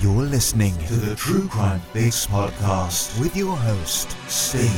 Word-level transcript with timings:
You're 0.00 0.12
listening 0.22 0.78
to 0.86 0.94
the 0.94 1.16
True 1.16 1.48
Crime 1.48 1.80
Fix 1.92 2.24
podcast 2.24 3.18
with 3.20 3.34
your 3.34 3.56
host, 3.56 4.16
Steve. 4.28 4.70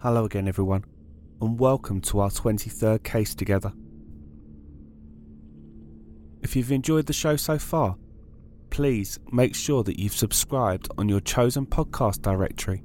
Hello 0.00 0.24
again, 0.24 0.48
everyone, 0.48 0.86
and 1.42 1.58
welcome 1.58 2.00
to 2.00 2.20
our 2.20 2.30
23rd 2.30 3.02
case 3.02 3.34
together. 3.34 3.70
If 6.40 6.56
you've 6.56 6.72
enjoyed 6.72 7.04
the 7.04 7.12
show 7.12 7.36
so 7.36 7.58
far, 7.58 7.96
please 8.72 9.20
make 9.30 9.54
sure 9.54 9.84
that 9.84 10.00
you've 10.00 10.16
subscribed 10.16 10.88
on 10.96 11.06
your 11.06 11.20
chosen 11.20 11.66
podcast 11.66 12.22
directory, 12.22 12.82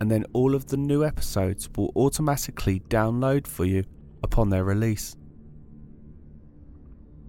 and 0.00 0.10
then 0.10 0.26
all 0.34 0.54
of 0.54 0.66
the 0.66 0.76
new 0.76 1.02
episodes 1.02 1.66
will 1.76 1.90
automatically 1.96 2.80
download 2.90 3.46
for 3.46 3.64
you 3.64 3.82
upon 4.22 4.50
their 4.50 4.64
release. 4.64 5.16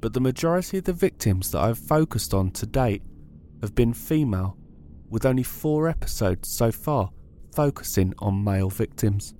but 0.00 0.12
the 0.12 0.20
majority 0.20 0.78
of 0.78 0.84
the 0.84 0.92
victims 0.92 1.50
that 1.50 1.60
I've 1.60 1.78
focused 1.78 2.34
on 2.34 2.50
to 2.52 2.66
date 2.66 3.02
have 3.62 3.74
been 3.74 3.94
female, 3.94 4.58
with 5.08 5.24
only 5.24 5.42
four 5.42 5.88
episodes 5.88 6.48
so 6.48 6.70
far 6.70 7.10
focusing 7.54 8.12
on 8.18 8.44
male 8.44 8.68
victims. 8.68 9.32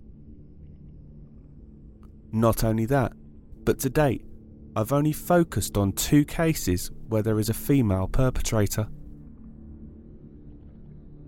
Not 2.32 2.64
only 2.64 2.86
that, 2.86 3.12
but 3.64 3.78
to 3.80 3.90
date, 3.90 4.24
I've 4.74 4.92
only 4.92 5.12
focused 5.12 5.78
on 5.78 5.92
two 5.92 6.24
cases 6.24 6.90
where 7.08 7.22
there 7.22 7.38
is 7.38 7.48
a 7.48 7.54
female 7.54 8.08
perpetrator. 8.08 8.88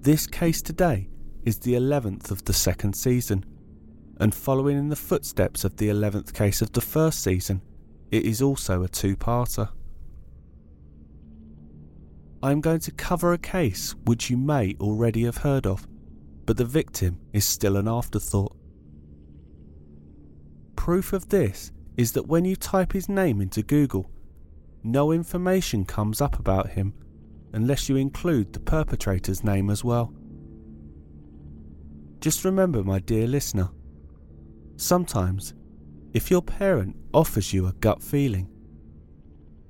This 0.00 0.26
case 0.26 0.60
today 0.60 1.08
is 1.44 1.58
the 1.58 1.72
11th 1.72 2.30
of 2.30 2.44
the 2.44 2.52
second 2.52 2.94
season, 2.94 3.44
and 4.20 4.34
following 4.34 4.76
in 4.76 4.88
the 4.88 4.96
footsteps 4.96 5.64
of 5.64 5.76
the 5.76 5.88
11th 5.88 6.34
case 6.34 6.60
of 6.60 6.72
the 6.72 6.80
first 6.80 7.22
season, 7.22 7.62
it 8.10 8.24
is 8.24 8.42
also 8.42 8.82
a 8.82 8.88
two 8.88 9.16
parter. 9.16 9.70
I 12.42 12.52
am 12.52 12.60
going 12.60 12.80
to 12.80 12.90
cover 12.90 13.32
a 13.32 13.38
case 13.38 13.94
which 14.04 14.28
you 14.28 14.36
may 14.36 14.74
already 14.78 15.24
have 15.24 15.38
heard 15.38 15.66
of, 15.66 15.86
but 16.44 16.56
the 16.56 16.64
victim 16.64 17.18
is 17.32 17.44
still 17.44 17.76
an 17.76 17.88
afterthought. 17.88 18.57
Proof 20.88 21.12
of 21.12 21.28
this 21.28 21.70
is 21.98 22.12
that 22.12 22.28
when 22.28 22.46
you 22.46 22.56
type 22.56 22.94
his 22.94 23.10
name 23.10 23.42
into 23.42 23.62
Google, 23.62 24.10
no 24.82 25.12
information 25.12 25.84
comes 25.84 26.22
up 26.22 26.38
about 26.38 26.70
him 26.70 26.94
unless 27.52 27.90
you 27.90 27.96
include 27.96 28.54
the 28.54 28.60
perpetrator's 28.60 29.44
name 29.44 29.68
as 29.68 29.84
well. 29.84 30.14
Just 32.20 32.42
remember, 32.42 32.82
my 32.82 33.00
dear 33.00 33.26
listener, 33.26 33.68
sometimes 34.76 35.52
if 36.14 36.30
your 36.30 36.40
parent 36.40 36.96
offers 37.12 37.52
you 37.52 37.66
a 37.66 37.74
gut 37.74 38.02
feeling, 38.02 38.48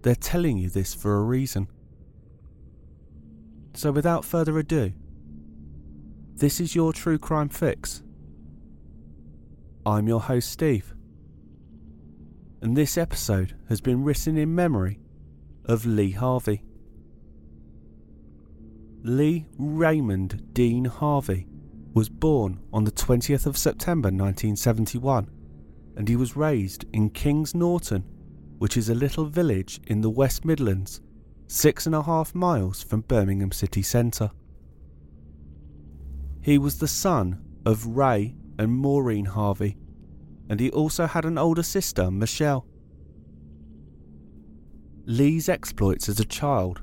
they're 0.03 0.15
telling 0.15 0.57
you 0.57 0.71
this 0.71 0.95
for 0.95 1.17
a 1.17 1.23
reason. 1.23 1.67
So, 3.75 3.91
without 3.91 4.25
further 4.25 4.57
ado, 4.57 4.93
this 6.37 6.61
is 6.61 6.77
your 6.77 6.93
True 6.93 7.19
Crime 7.19 7.49
Fix. 7.49 8.05
I'm 9.85 10.07
your 10.07 10.21
host, 10.21 10.53
Steve 10.53 10.95
and 12.61 12.77
this 12.77 12.99
episode 12.99 13.55
has 13.69 13.81
been 13.81 14.03
written 14.03 14.37
in 14.37 14.55
memory 14.55 14.99
of 15.65 15.87
Lee 15.87 16.11
Harvey. 16.11 16.63
Lee 19.03 19.47
Raymond 19.59 20.53
Dean 20.55 20.85
Harvey 20.85 21.47
was 21.95 22.09
born 22.09 22.61
on 22.73 22.85
the 22.85 22.91
20th 22.91 23.47
of 23.47 23.57
September 23.57 24.09
1971 24.09 25.31
and 25.97 26.09
he 26.09 26.17
was 26.17 26.37
raised 26.37 26.85
in 26.93 27.11
Kings 27.11 27.55
Norton, 27.55 28.05
which 28.59 28.77
is 28.77 28.89
a 28.89 28.95
little 28.95 29.25
village 29.25 29.81
in 29.87 30.01
the 30.01 30.11
West 30.11 30.45
Midlands, 30.45 31.01
six 31.47 31.87
and 31.87 31.95
a 31.95 32.03
half 32.03 32.35
miles 32.35 32.83
from 32.83 33.01
Birmingham 33.03 33.53
city 33.53 33.83
centre. 33.83 34.31
He 36.41 36.59
was 36.59 36.79
the 36.79 36.89
son 36.89 37.41
of 37.65 37.87
Ray 37.87 38.35
and 38.59 38.73
Maureen 38.73 39.25
Harvey 39.27 39.77
and 40.49 40.61
he 40.61 40.71
also 40.71 41.07
had 41.07 41.25
an 41.25 41.39
older 41.39 41.63
sister, 41.63 42.11
Michelle. 42.11 42.67
Lee's 45.05 45.49
exploits 45.49 46.09
as 46.09 46.21
a 46.21 46.25
child 46.25 46.81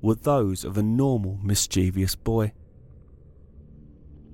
were 0.00 0.14
those 0.14 0.64
of 0.64 0.78
a 0.78 0.82
normal, 0.82 1.38
mischievous 1.42 2.14
boy. 2.14 2.52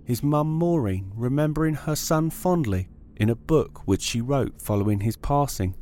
His 0.05 0.23
mum 0.23 0.49
Maureen, 0.49 1.13
remembering 1.15 1.75
her 1.75 1.97
son 1.97 2.31
fondly 2.31 2.89
in 3.17 3.31
a 3.31 3.35
book 3.35 3.87
which 3.87 4.03
she 4.03 4.21
wrote 4.21 4.61
following 4.61 5.01
his 5.01 5.17
passing, 5.17 5.75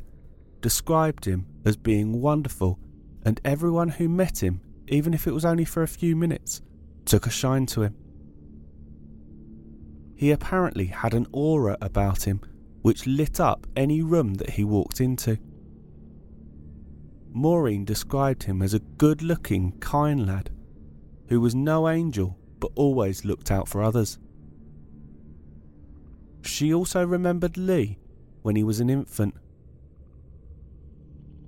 described 0.61 1.25
him 1.25 1.45
as 1.63 1.77
being 1.77 2.21
wonderful, 2.21 2.79
and 3.23 3.39
everyone 3.45 3.89
who 3.89 4.09
met 4.09 4.41
him, 4.41 4.61
even 4.87 5.13
if 5.13 5.27
it 5.27 5.33
was 5.33 5.45
only 5.45 5.65
for 5.65 5.83
a 5.83 5.87
few 5.87 6.15
minutes, 6.15 6.61
took 7.05 7.27
a 7.27 7.29
shine 7.29 7.65
to 7.67 7.83
him. 7.83 7.95
He 10.15 10.31
apparently 10.31 10.87
had 10.87 11.13
an 11.13 11.27
aura 11.31 11.77
about 11.81 12.23
him 12.23 12.41
which 12.85 13.07
lit 13.07 13.39
up 13.39 13.65
any 13.75 14.03
room 14.03 14.35
that 14.35 14.51
he 14.51 14.63
walked 14.63 15.01
into. 15.01 15.39
Maureen 17.33 17.83
described 17.83 18.43
him 18.43 18.61
as 18.61 18.75
a 18.75 18.79
good 18.79 19.23
looking, 19.23 19.71
kind 19.79 20.27
lad 20.27 20.51
who 21.27 21.41
was 21.41 21.55
no 21.55 21.89
angel 21.89 22.37
but 22.59 22.69
always 22.75 23.25
looked 23.25 23.49
out 23.49 23.67
for 23.67 23.81
others. 23.81 24.19
She 26.43 26.71
also 26.71 27.03
remembered 27.03 27.57
Lee 27.57 27.97
when 28.43 28.55
he 28.55 28.63
was 28.63 28.79
an 28.79 28.91
infant. 28.91 29.33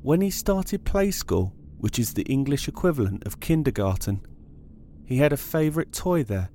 When 0.02 0.22
he 0.22 0.32
started 0.32 0.86
play 0.86 1.12
school, 1.12 1.54
which 1.78 2.00
is 2.00 2.16
the 2.16 2.24
English 2.24 2.68
equivalent 2.68 3.28
of 3.28 3.40
kindergarten, 3.40 4.22
he 5.06 5.18
had 5.18 5.34
a 5.34 5.38
favourite 5.38 5.92
toy 5.92 6.24
there, 6.24 6.50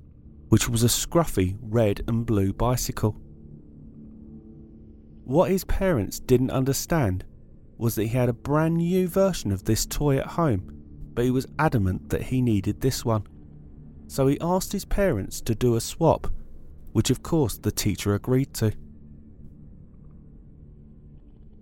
which 0.49 0.67
was 0.67 0.83
a 0.83 0.87
scruffy 0.87 1.55
red 1.61 2.01
and 2.05 2.25
blue 2.25 2.51
bicycle. 2.51 3.15
What 5.25 5.51
his 5.51 5.63
parents 5.63 6.19
didn't 6.19 6.51
understand 6.51 7.23
was 7.77 7.95
that 7.95 8.03
he 8.03 8.09
had 8.09 8.29
a 8.29 8.33
brand 8.33 8.77
new 8.77 9.07
version 9.07 9.51
of 9.51 9.63
this 9.63 9.85
toy 9.85 10.17
at 10.17 10.27
home, 10.27 10.83
but 11.13 11.25
he 11.25 11.31
was 11.31 11.47
adamant 11.57 12.09
that 12.09 12.23
he 12.23 12.41
needed 12.41 12.81
this 12.81 13.05
one. 13.05 13.25
So 14.07 14.27
he 14.27 14.39
asked 14.41 14.73
his 14.73 14.85
parents 14.85 15.41
to 15.41 15.55
do 15.55 15.75
a 15.75 15.81
swap, 15.81 16.27
which 16.91 17.09
of 17.09 17.23
course 17.23 17.57
the 17.57 17.71
teacher 17.71 18.13
agreed 18.13 18.53
to. 18.55 18.73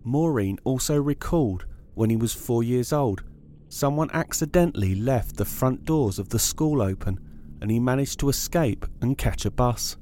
Maureen 0.03 0.57
also 0.63 0.99
recalled 0.99 1.65
when 1.93 2.09
he 2.09 2.15
was 2.15 2.33
four 2.33 2.63
years 2.63 2.91
old, 2.91 3.23
someone 3.69 4.09
accidentally 4.11 4.95
left 4.95 5.37
the 5.37 5.45
front 5.45 5.85
doors 5.85 6.17
of 6.17 6.29
the 6.29 6.39
school 6.39 6.81
open 6.81 7.19
and 7.61 7.69
he 7.69 7.79
managed 7.79 8.19
to 8.19 8.29
escape 8.29 8.85
and 9.01 9.17
catch 9.17 9.45
a 9.45 9.51
bus. 9.51 9.97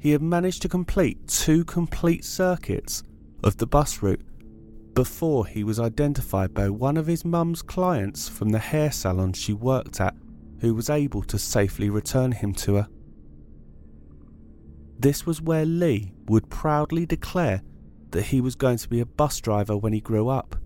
He 0.00 0.10
had 0.10 0.22
managed 0.22 0.62
to 0.62 0.68
complete 0.68 1.28
two 1.28 1.64
complete 1.64 2.24
circuits 2.24 3.04
of 3.44 3.58
the 3.58 3.66
bus 3.66 4.02
route 4.02 4.22
before 4.94 5.46
he 5.46 5.62
was 5.62 5.78
identified 5.78 6.52
by 6.52 6.68
one 6.68 6.96
of 6.96 7.06
his 7.06 7.24
mum's 7.24 7.62
clients 7.62 8.28
from 8.28 8.48
the 8.48 8.58
hair 8.58 8.90
salon 8.90 9.32
she 9.32 9.52
worked 9.52 10.00
at, 10.00 10.14
who 10.60 10.74
was 10.74 10.90
able 10.90 11.22
to 11.22 11.38
safely 11.38 11.88
return 11.88 12.32
him 12.32 12.52
to 12.52 12.74
her. 12.74 12.88
This 14.98 15.24
was 15.24 15.40
where 15.40 15.64
Lee 15.64 16.12
would 16.26 16.50
proudly 16.50 17.06
declare 17.06 17.62
that 18.10 18.24
he 18.24 18.40
was 18.40 18.54
going 18.56 18.78
to 18.78 18.88
be 18.88 19.00
a 19.00 19.06
bus 19.06 19.40
driver 19.40 19.76
when 19.76 19.92
he 19.92 20.00
grew 20.00 20.28
up, 20.28 20.56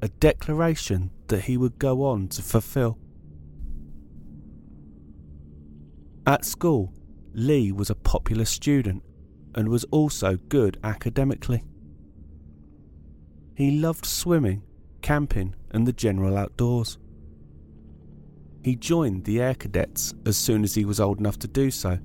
a 0.00 0.08
declaration 0.08 1.10
that 1.28 1.42
he 1.42 1.56
would 1.56 1.78
go 1.78 2.04
on 2.04 2.28
to 2.28 2.42
fulfill. 2.42 2.98
At 6.26 6.44
school, 6.44 6.92
Lee 7.34 7.72
was 7.72 7.90
a 7.90 7.94
popular 7.94 8.44
student 8.44 9.02
and 9.54 9.68
was 9.68 9.84
also 9.84 10.36
good 10.48 10.78
academically. 10.84 11.64
He 13.54 13.78
loved 13.78 14.06
swimming, 14.06 14.62
camping, 15.02 15.54
and 15.70 15.86
the 15.86 15.92
general 15.92 16.36
outdoors. 16.36 16.98
He 18.62 18.76
joined 18.76 19.24
the 19.24 19.40
Air 19.40 19.54
Cadets 19.54 20.14
as 20.24 20.36
soon 20.36 20.62
as 20.62 20.74
he 20.74 20.84
was 20.84 21.00
old 21.00 21.18
enough 21.18 21.38
to 21.40 21.48
do 21.48 21.70
so, 21.70 21.98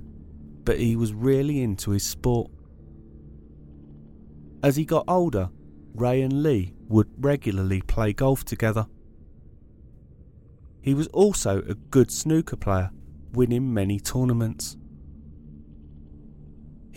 but 0.64 0.80
he 0.80 0.96
was 0.96 1.14
really 1.14 1.62
into 1.62 1.92
his 1.92 2.04
sport. 2.04 2.52
As 4.64 4.76
he 4.76 4.86
got 4.86 5.06
older, 5.08 5.50
Ray 5.94 6.22
and 6.22 6.44
Lee 6.44 6.74
would 6.88 7.08
regularly 7.20 7.82
play 7.82 8.14
golf 8.14 8.44
together. 8.44 8.88
He 10.82 10.94
was 10.94 11.08
also 11.08 11.62
a 11.62 11.76
good 11.76 12.12
snooker 12.12 12.56
player, 12.56 12.92
winning 13.34 13.74
many 13.74 14.00
tournaments. 14.00 14.78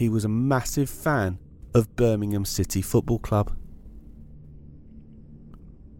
He 0.01 0.09
was 0.09 0.25
a 0.25 0.31
massive 0.31 0.89
fan 0.89 1.39
of 1.75 1.95
Birmingham 1.95 2.47
City 2.47 2.81
Football 2.81 3.19
Club. 3.19 3.55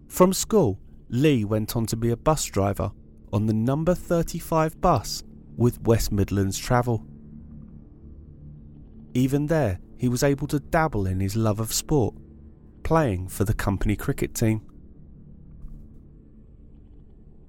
From 0.09 0.33
school, 0.33 0.81
Lee 1.11 1.45
went 1.45 1.77
on 1.77 1.85
to 1.85 1.99
be 1.99 2.09
a 2.09 2.17
bus 2.17 2.47
driver 2.47 2.93
on 3.31 3.45
the 3.45 3.53
number 3.53 3.95
35 3.95 4.81
bus 4.81 5.23
with 5.55 5.83
West 5.83 6.13
Midlands 6.13 6.57
Travel. 6.57 7.05
Even 9.13 9.49
there, 9.49 9.79
he 9.99 10.09
was 10.09 10.23
able 10.23 10.47
to 10.47 10.61
dabble 10.61 11.07
in 11.07 11.21
his 11.21 11.37
love 11.37 11.61
of 11.61 11.71
sport, 11.71 12.15
playing 12.83 13.29
for 13.29 13.45
the 13.45 13.53
company 13.53 13.97
cricket 13.97 14.35
team. 14.35 14.63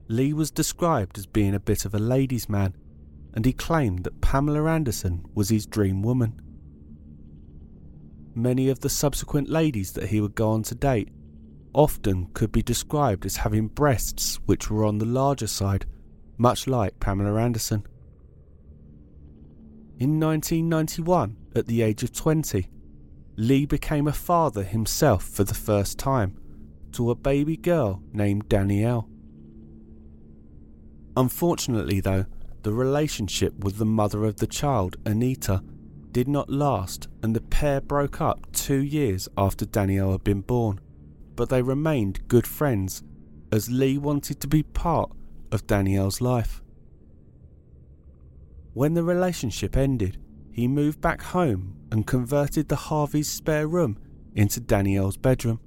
Lee 0.10 0.34
was 0.34 0.52
described 0.52 1.18
as 1.18 1.28
being 1.28 1.56
a 1.56 1.62
bit 1.62 1.86
of 1.86 1.96
a 1.96 2.00
ladies' 2.00 2.50
man, 2.50 2.76
and 3.34 3.46
he 3.46 3.54
claimed 3.54 4.04
that 4.04 4.22
Pamela 4.22 4.70
Anderson 4.70 5.26
was 5.34 5.50
his 5.50 5.66
dream 5.66 6.02
woman. 6.02 6.40
Many 8.34 8.70
of 8.70 8.80
the 8.80 8.90
subsequent 8.90 9.50
ladies 9.50 9.94
that 9.94 10.10
he 10.10 10.22
would 10.22 10.36
go 10.36 10.52
on 10.52 10.64
to 10.64 10.76
date 10.76 11.10
often 11.74 12.28
could 12.34 12.52
be 12.52 12.62
described 12.62 13.26
as 13.26 13.38
having 13.38 13.68
breasts 13.68 14.40
which 14.46 14.70
were 14.70 14.86
on 14.86 14.98
the 14.98 15.06
larger 15.06 15.48
side, 15.48 15.86
much 16.38 16.68
like 16.68 17.00
Pamela 17.00 17.40
Anderson. 17.42 17.86
In 20.00 20.20
1991, 20.20 21.38
at 21.56 21.68
the 21.68 21.82
age 21.82 22.04
of 22.04 22.12
20, 22.14 22.68
Lee 23.38 23.66
became 23.66 24.08
a 24.08 24.14
father 24.14 24.64
himself 24.64 25.24
for 25.24 25.44
the 25.44 25.54
first 25.54 25.98
time 25.98 26.38
to 26.94 27.12
a 27.12 27.16
baby 27.16 27.56
girl 27.56 28.02
named 28.12 28.50
Danielle. 28.50 29.08
Unfortunately, 31.16 32.00
though, 32.00 32.26
the 32.64 32.74
relationship 32.74 33.64
with 33.64 33.78
the 33.78 33.86
mother 33.86 34.26
of 34.26 34.38
the 34.38 34.48
child, 34.48 34.98
Anita, 35.06 35.64
did 36.12 36.28
not 36.28 36.50
last 36.50 37.08
and 37.24 37.36
the 37.36 37.42
pair 37.42 37.82
broke 37.82 38.20
up 38.20 38.52
two 38.52 38.82
years 38.82 39.30
after 39.38 39.66
Danielle 39.66 40.12
had 40.12 40.24
been 40.24 40.42
born 40.42 40.80
but 41.36 41.50
they 41.50 41.62
remained 41.62 42.28
good 42.28 42.46
friends 42.46 43.04
as 43.52 43.70
Lee 43.70 43.98
wanted 43.98 44.40
to 44.40 44.48
be 44.48 44.64
part 44.64 45.12
of 45.52 45.68
Danielle's 45.68 46.22
life. 46.22 46.62
When 48.74 48.94
the 48.94 49.04
relationship 49.04 49.76
ended, 49.76 50.18
he 50.52 50.68
moved 50.68 51.02
back 51.02 51.22
home 51.22 51.78
and 51.92 52.08
converted 52.08 52.70
the 52.70 52.76
Harvey's 52.76 53.28
spare 53.28 53.68
room 53.68 53.98
into 54.36 54.60
Danielle's 54.60 55.18
bedroom. 55.18 55.60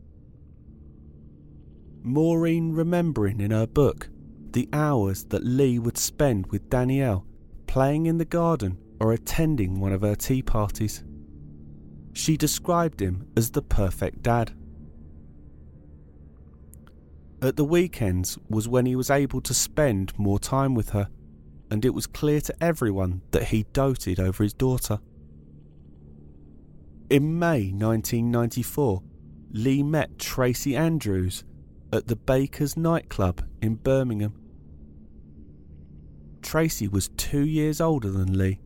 Maureen 2.02 2.72
remembering 2.72 3.40
in 3.40 3.50
her 3.50 3.66
book 3.66 4.08
the 4.54 4.68
hours 4.72 5.24
that 5.24 5.44
Lee 5.44 5.80
would 5.80 5.98
spend 5.98 6.46
with 6.46 6.70
Danielle 6.70 7.26
playing 7.66 8.06
in 8.06 8.18
the 8.18 8.24
garden 8.24 8.78
or 9.00 9.12
attending 9.12 9.80
one 9.80 9.92
of 9.92 10.02
her 10.02 10.14
tea 10.14 10.42
parties. 10.42 11.02
She 12.12 12.36
described 12.36 13.02
him 13.02 13.26
as 13.36 13.50
the 13.50 13.62
perfect 13.62 14.22
dad. 14.22 14.52
At 17.42 17.56
the 17.56 17.64
weekends 17.64 18.38
was 18.48 18.68
when 18.68 18.86
he 18.86 18.94
was 18.94 19.10
able 19.10 19.40
to 19.40 19.52
spend 19.52 20.16
more 20.16 20.38
time 20.38 20.74
with 20.74 20.90
her, 20.90 21.08
and 21.68 21.84
it 21.84 21.92
was 21.92 22.06
clear 22.06 22.40
to 22.42 22.54
everyone 22.62 23.22
that 23.32 23.48
he 23.48 23.64
doted 23.72 24.20
over 24.20 24.44
his 24.44 24.54
daughter. 24.54 25.00
In 27.10 27.40
May 27.40 27.72
1994, 27.72 29.02
Lee 29.50 29.82
met 29.82 30.16
Tracie 30.18 30.76
Andrews 30.76 31.42
at 31.92 32.06
the 32.06 32.16
Baker's 32.16 32.76
nightclub 32.76 33.44
in 33.60 33.74
Birmingham. 33.74 34.34
Tracie 36.44 36.88
was 36.88 37.08
two 37.16 37.44
years 37.44 37.80
older 37.80 38.10
than 38.10 38.38
Lee. 38.38 38.60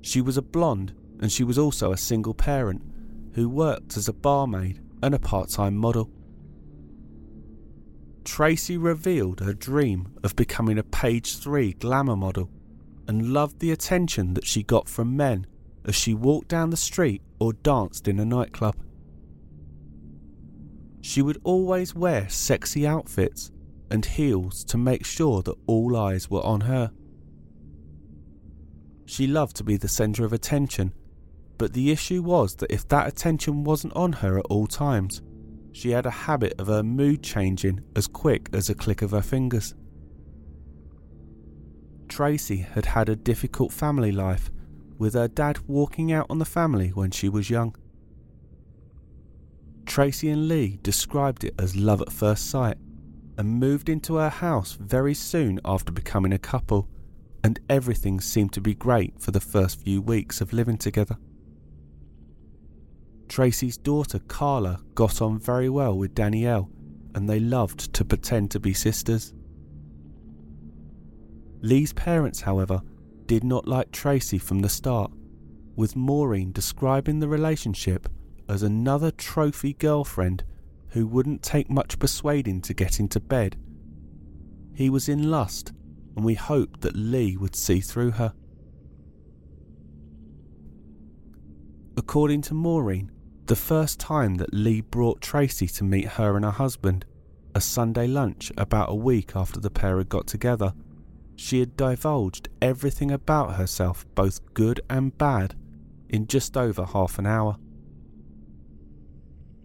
She 0.00 0.20
was 0.20 0.36
a 0.36 0.42
blonde 0.42 0.94
and 1.20 1.30
she 1.30 1.44
was 1.44 1.58
also 1.58 1.92
a 1.92 1.98
single 1.98 2.34
parent 2.34 2.82
who 3.34 3.48
worked 3.48 3.96
as 3.96 4.08
a 4.08 4.12
barmaid 4.12 4.80
and 5.02 5.14
a 5.14 5.18
part 5.18 5.50
time 5.50 5.76
model. 5.76 6.10
Tracie 8.24 8.78
revealed 8.78 9.40
her 9.40 9.52
dream 9.52 10.14
of 10.24 10.34
becoming 10.34 10.78
a 10.78 10.82
page 10.82 11.36
3 11.36 11.74
glamour 11.74 12.16
model 12.16 12.50
and 13.06 13.32
loved 13.32 13.60
the 13.60 13.70
attention 13.70 14.34
that 14.34 14.46
she 14.46 14.62
got 14.62 14.88
from 14.88 15.16
men 15.16 15.46
as 15.84 15.94
she 15.94 16.14
walked 16.14 16.48
down 16.48 16.70
the 16.70 16.76
street 16.76 17.22
or 17.38 17.52
danced 17.52 18.08
in 18.08 18.18
a 18.18 18.24
nightclub. 18.24 18.74
She 21.00 21.22
would 21.22 21.38
always 21.44 21.94
wear 21.94 22.28
sexy 22.28 22.86
outfits 22.86 23.50
and 23.90 24.04
heels 24.04 24.64
to 24.64 24.78
make 24.78 25.04
sure 25.04 25.42
that 25.42 25.56
all 25.66 25.96
eyes 25.96 26.30
were 26.30 26.44
on 26.44 26.62
her. 26.62 26.90
She 29.06 29.26
loved 29.26 29.56
to 29.56 29.64
be 29.64 29.76
the 29.76 29.88
centre 29.88 30.24
of 30.24 30.32
attention, 30.32 30.92
but 31.56 31.72
the 31.72 31.90
issue 31.90 32.22
was 32.22 32.56
that 32.56 32.70
if 32.70 32.86
that 32.88 33.08
attention 33.08 33.64
wasn't 33.64 33.94
on 33.94 34.12
her 34.14 34.38
at 34.38 34.46
all 34.46 34.66
times, 34.66 35.22
she 35.72 35.90
had 35.90 36.06
a 36.06 36.10
habit 36.10 36.54
of 36.58 36.66
her 36.66 36.82
mood 36.82 37.22
changing 37.22 37.80
as 37.96 38.06
quick 38.06 38.48
as 38.52 38.68
a 38.68 38.74
click 38.74 39.02
of 39.02 39.12
her 39.12 39.22
fingers. 39.22 39.74
Tracie 42.08 42.58
had 42.58 42.86
had 42.86 43.08
a 43.08 43.16
difficult 43.16 43.72
family 43.72 44.12
life, 44.12 44.50
with 44.98 45.14
her 45.14 45.28
dad 45.28 45.58
walking 45.66 46.12
out 46.12 46.26
on 46.28 46.38
the 46.38 46.44
family 46.44 46.88
when 46.88 47.10
she 47.10 47.28
was 47.28 47.50
young. 47.50 47.76
Tracie 49.86 50.28
and 50.28 50.48
Lee 50.48 50.78
described 50.82 51.44
it 51.44 51.54
as 51.58 51.76
love 51.76 52.02
at 52.02 52.12
first 52.12 52.50
sight 52.50 52.76
and 53.38 53.60
moved 53.60 53.88
into 53.88 54.16
her 54.16 54.28
house 54.28 54.72
very 54.72 55.14
soon 55.14 55.60
after 55.64 55.92
becoming 55.92 56.32
a 56.32 56.38
couple, 56.38 56.88
and 57.44 57.60
everything 57.70 58.20
seemed 58.20 58.52
to 58.52 58.60
be 58.60 58.74
great 58.74 59.18
for 59.20 59.30
the 59.30 59.40
first 59.40 59.80
few 59.80 60.02
weeks 60.02 60.40
of 60.40 60.52
living 60.52 60.76
together. 60.76 61.16
Tracie's 63.28 63.78
daughter 63.78 64.18
Carla 64.18 64.80
got 64.94 65.22
on 65.22 65.38
very 65.38 65.68
well 65.68 65.96
with 65.96 66.14
Danielle, 66.14 66.68
and 67.14 67.30
they 67.30 67.38
loved 67.38 67.92
to 67.94 68.04
pretend 68.04 68.50
to 68.50 68.60
be 68.60 68.74
sisters. 68.74 69.32
Lee's 71.60 71.92
parents, 71.92 72.40
however, 72.40 72.82
did 73.26 73.44
not 73.44 73.68
like 73.68 73.92
Tracie 73.92 74.38
from 74.38 74.60
the 74.60 74.68
start, 74.68 75.12
with 75.76 75.94
Maureen 75.94 76.50
describing 76.50 77.20
the 77.20 77.28
relationship 77.28 78.08
as 78.48 78.64
another 78.64 79.12
trophy 79.12 79.74
girlfriend 79.74 80.42
who 80.90 81.06
wouldn't 81.06 81.42
take 81.42 81.70
much 81.70 81.98
persuading 81.98 82.60
to 82.62 82.74
get 82.74 83.00
into 83.00 83.20
bed. 83.20 83.56
He 84.74 84.90
was 84.90 85.08
in 85.08 85.30
lust, 85.30 85.72
and 86.16 86.24
we 86.24 86.34
hoped 86.34 86.80
that 86.82 86.96
Lee 86.96 87.36
would 87.36 87.56
see 87.56 87.80
through 87.80 88.12
her. 88.12 88.32
According 91.96 92.42
to 92.42 92.54
Maureen, 92.54 93.10
the 93.46 93.56
first 93.56 93.98
time 93.98 94.36
that 94.36 94.54
Lee 94.54 94.82
brought 94.82 95.20
Tracie 95.20 95.66
to 95.66 95.84
meet 95.84 96.06
her 96.06 96.36
and 96.36 96.44
her 96.44 96.50
husband, 96.50 97.04
a 97.54 97.60
Sunday 97.60 98.06
lunch 98.06 98.52
about 98.56 98.90
a 98.90 98.94
week 98.94 99.32
after 99.34 99.58
the 99.58 99.70
pair 99.70 99.98
had 99.98 100.08
got 100.08 100.26
together, 100.26 100.72
she 101.34 101.60
had 101.60 101.76
divulged 101.76 102.48
everything 102.60 103.10
about 103.10 103.54
herself, 103.54 104.04
both 104.14 104.40
good 104.54 104.80
and 104.90 105.16
bad, 105.18 105.56
in 106.08 106.26
just 106.26 106.56
over 106.56 106.84
half 106.84 107.18
an 107.18 107.26
hour. 107.26 107.56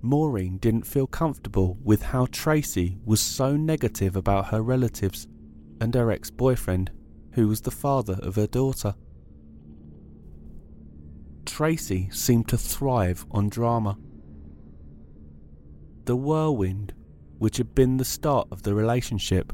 Maureen 0.05 0.57
didn't 0.57 0.85
feel 0.85 1.07
comfortable 1.07 1.77
with 1.81 2.01
how 2.01 2.25
Tracie 2.25 2.97
was 3.05 3.21
so 3.21 3.55
negative 3.55 4.17
about 4.17 4.47
her 4.47 4.61
relatives 4.61 5.29
and 5.79 5.95
her 5.95 6.11
ex 6.11 6.29
boyfriend, 6.29 6.91
who 7.31 7.47
was 7.47 7.61
the 7.61 7.71
father 7.71 8.19
of 8.21 8.35
her 8.35 8.45
daughter. 8.45 8.95
Tracie 11.45 12.09
seemed 12.11 12.49
to 12.49 12.57
thrive 12.57 13.25
on 13.31 13.47
drama. 13.47 13.97
The 16.03 16.17
whirlwind, 16.17 16.93
which 17.37 17.55
had 17.55 17.73
been 17.73 17.95
the 17.95 18.03
start 18.03 18.49
of 18.51 18.63
the 18.63 18.75
relationship, 18.75 19.53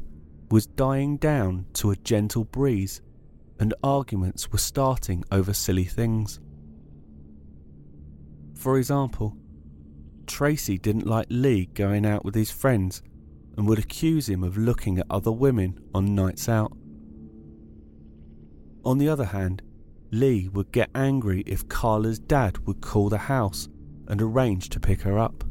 was 0.50 0.66
dying 0.66 1.16
down 1.16 1.66
to 1.74 1.92
a 1.92 1.96
gentle 1.96 2.42
breeze, 2.42 3.00
and 3.60 3.72
arguments 3.84 4.50
were 4.50 4.58
starting 4.58 5.22
over 5.30 5.52
silly 5.52 5.84
things. 5.84 6.40
For 8.56 8.78
example, 8.78 9.36
Tracie 10.30 10.78
didn't 10.78 11.08
like 11.08 11.26
Lee 11.28 11.66
going 11.74 12.06
out 12.06 12.24
with 12.24 12.36
his 12.36 12.52
friends 12.52 13.02
and 13.56 13.66
would 13.66 13.80
accuse 13.80 14.28
him 14.28 14.44
of 14.44 14.56
looking 14.56 14.98
at 14.98 15.06
other 15.10 15.32
women 15.32 15.78
on 15.92 16.14
nights 16.14 16.48
out. 16.48 16.72
On 18.84 18.96
the 18.96 19.08
other 19.08 19.24
hand, 19.24 19.60
Lee 20.12 20.48
would 20.48 20.70
get 20.70 20.88
angry 20.94 21.42
if 21.46 21.68
Carla's 21.68 22.20
dad 22.20 22.58
would 22.66 22.80
call 22.80 23.08
the 23.08 23.18
house 23.18 23.68
and 24.06 24.22
arrange 24.22 24.68
to 24.70 24.80
pick 24.80 25.02
her 25.02 25.18
up. 25.18 25.44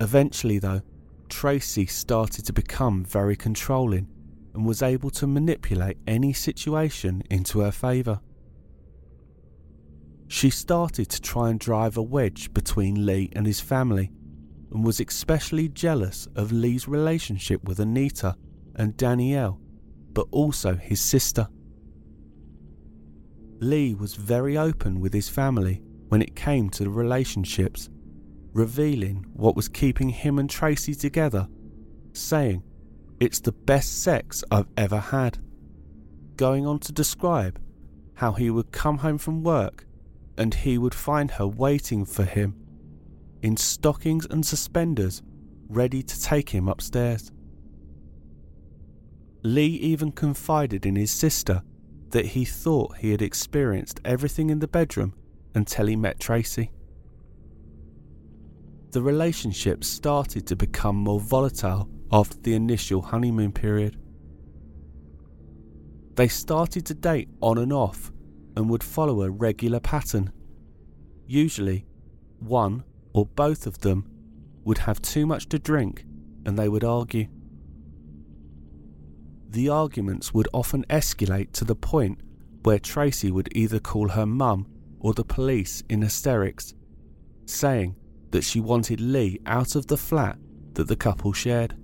Eventually, 0.00 0.58
though, 0.58 0.80
Tracie 1.28 1.86
started 1.86 2.46
to 2.46 2.52
become 2.54 3.04
very 3.04 3.36
controlling 3.36 4.08
and 4.54 4.64
was 4.64 4.82
able 4.82 5.10
to 5.10 5.26
manipulate 5.26 5.98
any 6.06 6.32
situation 6.32 7.22
into 7.30 7.60
her 7.60 7.70
favour. 7.70 8.20
She 10.28 10.50
started 10.50 11.08
to 11.10 11.20
try 11.20 11.50
and 11.50 11.60
drive 11.60 11.96
a 11.96 12.02
wedge 12.02 12.52
between 12.52 13.06
Lee 13.06 13.30
and 13.34 13.46
his 13.46 13.60
family 13.60 14.10
and 14.72 14.84
was 14.84 15.00
especially 15.00 15.68
jealous 15.68 16.26
of 16.34 16.52
Lee's 16.52 16.88
relationship 16.88 17.62
with 17.64 17.78
Anita 17.78 18.36
and 18.74 18.96
Danielle, 18.96 19.60
but 20.12 20.26
also 20.32 20.74
his 20.74 21.00
sister. 21.00 21.48
Lee 23.60 23.94
was 23.94 24.14
very 24.14 24.58
open 24.58 25.00
with 25.00 25.14
his 25.14 25.28
family 25.28 25.80
when 26.08 26.20
it 26.20 26.36
came 26.36 26.68
to 26.70 26.84
the 26.84 26.90
relationships 26.90 27.88
revealing 28.52 29.24
what 29.34 29.54
was 29.54 29.68
keeping 29.68 30.08
him 30.08 30.38
and 30.38 30.48
Tracie 30.48 30.94
together, 30.94 31.46
saying, 32.12 32.62
It's 33.20 33.40
the 33.40 33.52
best 33.52 34.02
sex 34.02 34.42
I've 34.50 34.68
ever 34.76 34.98
had. 34.98 35.38
Going 36.36 36.66
on 36.66 36.78
to 36.80 36.92
describe 36.92 37.60
how 38.14 38.32
he 38.32 38.50
would 38.50 38.72
come 38.72 38.98
home 38.98 39.18
from 39.18 39.42
work 39.42 39.85
and 40.38 40.54
he 40.54 40.78
would 40.78 40.94
find 40.94 41.30
her 41.32 41.46
waiting 41.46 42.04
for 42.04 42.24
him 42.24 42.54
in 43.42 43.56
stockings 43.56 44.26
and 44.26 44.44
suspenders, 44.44 45.22
ready 45.68 46.02
to 46.02 46.22
take 46.22 46.50
him 46.50 46.68
upstairs. 46.68 47.30
Lee 49.42 49.66
even 49.66 50.10
confided 50.10 50.84
in 50.86 50.96
his 50.96 51.12
sister 51.12 51.62
that 52.10 52.26
he 52.26 52.44
thought 52.44 52.96
he 52.98 53.10
had 53.10 53.22
experienced 53.22 54.00
everything 54.04 54.50
in 54.50 54.58
the 54.58 54.68
bedroom 54.68 55.14
until 55.54 55.86
he 55.86 55.96
met 55.96 56.18
Tracie 56.18 56.70
the 58.96 59.02
relationship 59.02 59.84
started 59.84 60.46
to 60.46 60.56
become 60.56 60.96
more 60.96 61.20
volatile 61.20 61.86
after 62.10 62.38
the 62.38 62.54
initial 62.54 63.02
honeymoon 63.02 63.52
period. 63.52 63.94
They 66.14 66.28
started 66.28 66.86
to 66.86 66.94
date 66.94 67.28
on 67.42 67.58
and 67.58 67.74
off 67.74 68.10
and 68.56 68.70
would 68.70 68.82
follow 68.82 69.22
a 69.22 69.30
regular 69.30 69.80
pattern. 69.80 70.32
Usually, 71.26 71.86
one 72.38 72.84
or 73.12 73.26
both 73.26 73.66
of 73.66 73.78
them 73.80 74.08
would 74.64 74.78
have 74.78 75.00
too 75.00 75.26
much 75.26 75.48
to 75.50 75.58
drink 75.58 76.04
and 76.44 76.58
they 76.58 76.68
would 76.68 76.84
argue. 76.84 77.28
The 79.50 79.68
arguments 79.68 80.34
would 80.34 80.48
often 80.52 80.84
escalate 80.90 81.52
to 81.52 81.64
the 81.64 81.76
point 81.76 82.20
where 82.62 82.78
Tracie 82.78 83.30
would 83.30 83.48
either 83.56 83.78
call 83.78 84.08
her 84.08 84.26
mum 84.26 84.66
or 84.98 85.14
the 85.14 85.24
police 85.24 85.82
in 85.88 86.02
hysterics, 86.02 86.74
saying 87.46 87.96
that 88.30 88.42
she 88.42 88.60
wanted 88.60 89.00
Lee 89.00 89.40
out 89.46 89.76
of 89.76 89.86
the 89.86 89.96
flat 89.96 90.38
that 90.74 90.88
the 90.88 90.96
couple 90.96 91.32
shared. 91.32 91.76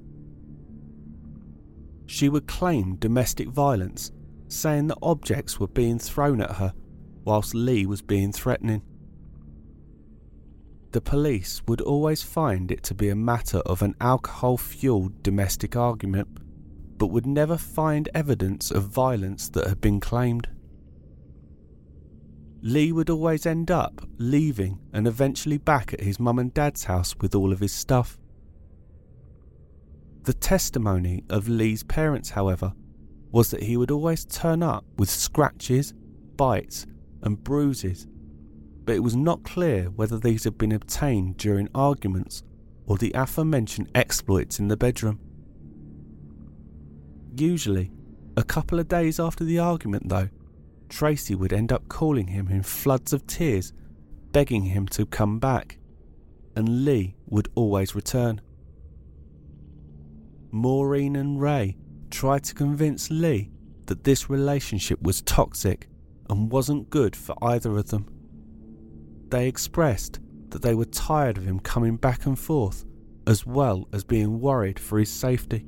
She 2.06 2.28
would 2.28 2.46
claim 2.46 2.96
domestic 2.96 3.48
violence, 3.48 4.12
saying 4.52 4.88
that 4.88 4.98
objects 5.02 5.58
were 5.58 5.68
being 5.68 5.98
thrown 5.98 6.40
at 6.40 6.56
her 6.56 6.74
whilst 7.24 7.54
Lee 7.54 7.86
was 7.86 8.02
being 8.02 8.32
threatening. 8.32 8.82
The 10.92 11.00
police 11.00 11.62
would 11.66 11.80
always 11.80 12.22
find 12.22 12.70
it 12.70 12.82
to 12.84 12.94
be 12.94 13.08
a 13.08 13.16
matter 13.16 13.58
of 13.60 13.80
an 13.80 13.94
alcohol 14.00 14.58
fueled 14.58 15.22
domestic 15.22 15.74
argument, 15.74 16.28
but 16.98 17.06
would 17.06 17.26
never 17.26 17.56
find 17.56 18.08
evidence 18.14 18.70
of 18.70 18.84
violence 18.84 19.48
that 19.50 19.66
had 19.66 19.80
been 19.80 20.00
claimed. 20.00 20.48
Lee 22.60 22.92
would 22.92 23.10
always 23.10 23.46
end 23.46 23.70
up 23.70 24.06
leaving 24.18 24.78
and 24.92 25.08
eventually 25.08 25.58
back 25.58 25.92
at 25.92 26.00
his 26.00 26.20
mum 26.20 26.38
and 26.38 26.52
dad's 26.52 26.84
house 26.84 27.16
with 27.20 27.34
all 27.34 27.52
of 27.52 27.60
his 27.60 27.72
stuff. 27.72 28.18
The 30.24 30.34
testimony 30.34 31.24
of 31.28 31.48
Lee's 31.48 31.82
parents, 31.82 32.30
however, 32.30 32.74
was 33.32 33.50
that 33.50 33.62
he 33.62 33.76
would 33.76 33.90
always 33.90 34.24
turn 34.26 34.62
up 34.62 34.84
with 34.98 35.10
scratches, 35.10 35.94
bites, 36.36 36.86
and 37.22 37.42
bruises, 37.42 38.06
but 38.84 38.94
it 38.94 39.02
was 39.02 39.16
not 39.16 39.42
clear 39.42 39.86
whether 39.86 40.18
these 40.18 40.44
had 40.44 40.58
been 40.58 40.72
obtained 40.72 41.38
during 41.38 41.68
arguments 41.74 42.42
or 42.86 42.98
the 42.98 43.12
aforementioned 43.14 43.90
exploits 43.94 44.58
in 44.58 44.68
the 44.68 44.76
bedroom. 44.76 45.18
Usually, 47.36 47.90
a 48.36 48.42
couple 48.42 48.78
of 48.78 48.88
days 48.88 49.18
after 49.18 49.44
the 49.44 49.58
argument, 49.58 50.08
though, 50.08 50.28
Tracie 50.88 51.34
would 51.34 51.52
end 51.52 51.72
up 51.72 51.88
calling 51.88 52.26
him 52.26 52.48
in 52.48 52.62
floods 52.62 53.14
of 53.14 53.26
tears, 53.26 53.72
begging 54.32 54.64
him 54.64 54.86
to 54.88 55.06
come 55.06 55.38
back, 55.38 55.78
and 56.54 56.84
Lee 56.84 57.14
would 57.26 57.48
always 57.54 57.94
return. 57.94 58.42
Maureen 60.50 61.16
and 61.16 61.40
Ray 61.40 61.78
tried 62.22 62.44
to 62.44 62.54
convince 62.54 63.10
Lee 63.10 63.50
that 63.86 64.04
this 64.04 64.30
relationship 64.30 65.02
was 65.02 65.22
toxic 65.22 65.88
and 66.30 66.52
wasn't 66.52 66.88
good 66.88 67.16
for 67.16 67.34
either 67.42 67.76
of 67.76 67.88
them. 67.88 68.06
They 69.28 69.48
expressed 69.48 70.20
that 70.50 70.62
they 70.62 70.76
were 70.76 70.84
tired 70.84 71.36
of 71.36 71.44
him 71.44 71.58
coming 71.58 71.96
back 71.96 72.24
and 72.24 72.38
forth, 72.38 72.84
as 73.26 73.44
well 73.44 73.88
as 73.92 74.04
being 74.04 74.38
worried 74.38 74.78
for 74.78 75.00
his 75.00 75.10
safety. 75.10 75.66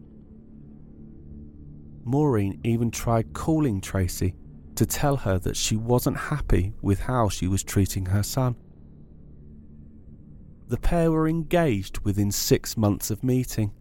Maureen 2.05 2.61
even 2.63 2.93
tried 2.93 3.33
calling 3.33 3.81
Tracie 3.81 4.37
to 4.77 4.87
tell 4.87 5.17
her 5.17 5.41
that 5.41 5.57
she 5.57 5.75
wasn't 5.75 6.17
happy 6.17 6.73
with 6.81 7.01
how 7.01 7.29
she 7.29 7.49
was 7.49 7.65
treating 7.65 8.07
her 8.07 8.23
son. 8.23 8.55
The 10.69 10.79
pair 10.79 11.11
were 11.11 11.27
engaged 11.27 11.99
within 12.05 12.31
six 12.31 12.77
months 12.77 13.11
of 13.11 13.25
meeting. 13.25 13.73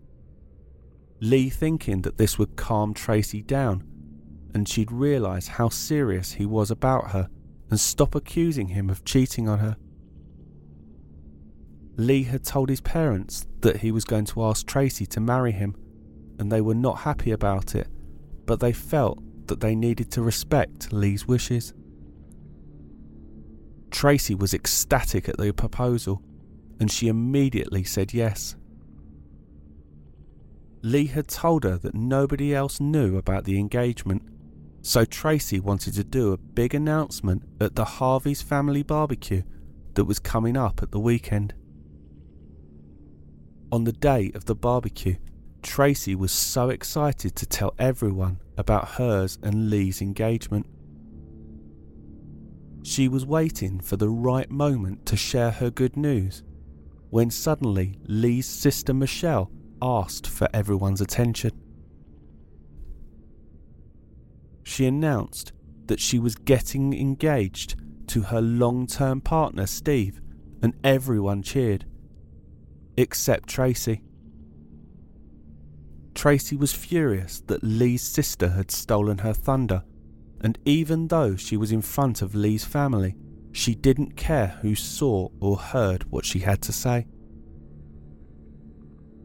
Lee 1.24 1.50
thinking 1.50 2.02
that 2.02 2.18
this 2.18 2.38
would 2.38 2.58
calm 2.58 2.94
Tracie 2.94 3.42
down 3.42 3.84
and 4.54 4.68
she'd 4.68 4.92
realise 4.92 5.48
how 5.48 5.70
serious 5.70 6.34
he 6.34 6.46
was 6.46 6.70
about 6.70 7.12
her 7.12 7.30
and 7.70 7.80
stop 7.80 8.14
accusing 8.14 8.68
him 8.68 8.90
of 8.90 9.06
cheating 9.06 9.48
on 9.48 9.60
her. 9.60 9.78
Lee 11.96 12.24
had 12.24 12.44
told 12.44 12.70
his 12.70 12.82
parents 12.82 13.48
that 13.62 13.78
he 13.78 13.92
was 13.92 14.04
going 14.04 14.26
to 14.26 14.44
ask 14.44 14.68
Tracie 14.68 15.06
to 15.08 15.20
marry 15.20 15.54
him, 15.54 15.76
and 16.40 16.52
they 16.52 16.62
were 16.62 16.76
not 16.76 17.00
happy 17.00 17.32
about 17.32 17.74
it, 17.74 17.88
but 18.46 18.60
they 18.60 18.74
felt 18.74 19.18
that 19.48 19.62
they 19.62 19.76
needed 19.76 20.12
to 20.12 20.22
respect 20.22 20.92
Lee's 20.92 21.26
wishes. 21.26 21.74
Tracie 23.92 24.36
was 24.36 24.54
ecstatic 24.54 25.30
at 25.30 25.38
the 25.38 25.54
proposal, 25.54 26.22
and 26.80 26.92
she 26.92 27.08
immediately 27.08 27.84
said 27.84 28.14
yes. 28.14 28.56
Lee 30.84 31.06
had 31.06 31.30
told 31.30 31.64
her 31.64 31.78
that 31.78 31.96
nobody 31.96 32.54
else 32.54 32.82
knew 32.82 33.18
about 33.18 33.46
the 33.46 33.58
engagement, 33.58 34.22
so 34.82 35.06
Tracie 35.06 35.62
wanted 35.62 35.94
to 35.94 36.04
do 36.04 36.34
a 36.34 36.38
big 36.38 36.76
announcement 36.76 37.44
at 37.62 37.76
the 37.76 37.86
Harvey's 37.86 38.42
family 38.42 38.84
barbecue 38.84 39.44
that 39.94 40.04
was 40.04 40.20
coming 40.20 40.58
up 40.58 40.84
at 40.84 40.92
the 40.92 41.00
weekend. 41.00 41.54
On 43.72 43.86
the 43.86 43.94
day 43.94 44.32
of 44.36 44.44
the 44.44 44.56
barbecue, 44.56 45.16
Tracie 45.62 46.16
was 46.16 46.34
so 46.34 46.70
excited 46.70 47.34
to 47.38 47.46
tell 47.46 47.74
everyone 47.80 48.42
about 48.58 48.90
hers 48.90 49.40
and 49.42 49.70
Lee's 49.70 50.02
engagement. 50.02 50.66
She 52.84 53.08
was 53.08 53.26
waiting 53.26 53.80
for 53.80 53.96
the 53.96 54.10
right 54.10 54.52
moment 54.52 55.06
to 55.06 55.16
share 55.16 55.52
her 55.52 55.72
good 55.72 55.96
news 55.96 56.44
when 57.10 57.32
suddenly 57.32 57.98
Lee's 58.06 58.48
sister 58.48 58.94
Michelle 58.94 59.50
asked 59.84 60.26
for 60.26 60.48
everyone's 60.54 61.02
attention. 61.02 61.52
She 64.64 64.86
announced 64.86 65.52
that 65.88 66.00
she 66.00 66.18
was 66.18 66.36
getting 66.36 66.94
engaged 66.94 67.76
to 68.08 68.22
her 68.22 68.42
long 68.42 68.88
term 68.88 69.20
partner 69.20 69.68
Steve, 69.68 70.22
and 70.62 70.74
everyone 70.84 71.44
cheered, 71.44 71.86
except 72.96 73.50
Tracie. 73.50 74.02
Tracie 76.16 76.56
was 76.56 76.74
furious 76.74 77.42
that 77.48 77.64
Lee's 77.64 78.02
sister 78.02 78.50
had 78.50 78.72
stolen 78.72 79.18
her 79.20 79.34
thunder 79.34 79.84
and 80.44 80.60
even 80.66 81.08
though 81.08 81.38
she 81.38 81.56
was 81.56 81.72
in 81.72 81.82
front 81.82 82.22
of 82.22 82.36
Lee's 82.36 82.66
family, 82.66 83.16
she 83.54 83.74
didn't 83.74 84.18
care 84.18 84.60
who 84.62 84.76
saw 84.76 85.30
or 85.40 85.58
heard 85.58 86.04
what 86.12 86.26
she 86.26 86.40
had 86.40 86.62
to 86.64 86.74
say. 86.74 87.08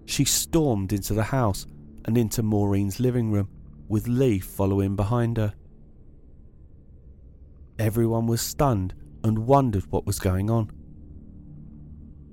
She 0.09 0.25
stormed 0.25 0.95
into 0.95 1.13
the 1.13 1.25
house 1.25 1.67
and 2.07 2.17
into 2.17 2.43
Maureen's 2.43 2.99
living 2.99 3.31
room, 3.31 3.51
with 3.89 4.09
Lee 4.09 4.39
following 4.39 4.97
behind 4.97 5.37
her. 5.37 5.53
Everyone 7.79 8.27
was 8.27 8.41
stunned 8.41 8.95
and 9.23 9.47
wondered 9.47 9.85
what 9.93 10.07
was 10.07 10.19
going 10.19 10.49
on. 10.49 10.73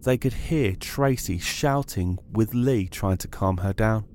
They 0.03 0.17
could 0.17 0.34
hear 0.34 0.74
Tracie 0.75 1.38
shouting 1.38 2.17
with 2.32 2.53
Lee 2.53 2.88
trying 2.88 3.17
to 3.17 3.27
calm 3.27 3.58
her 3.58 3.74
down. 3.74 4.05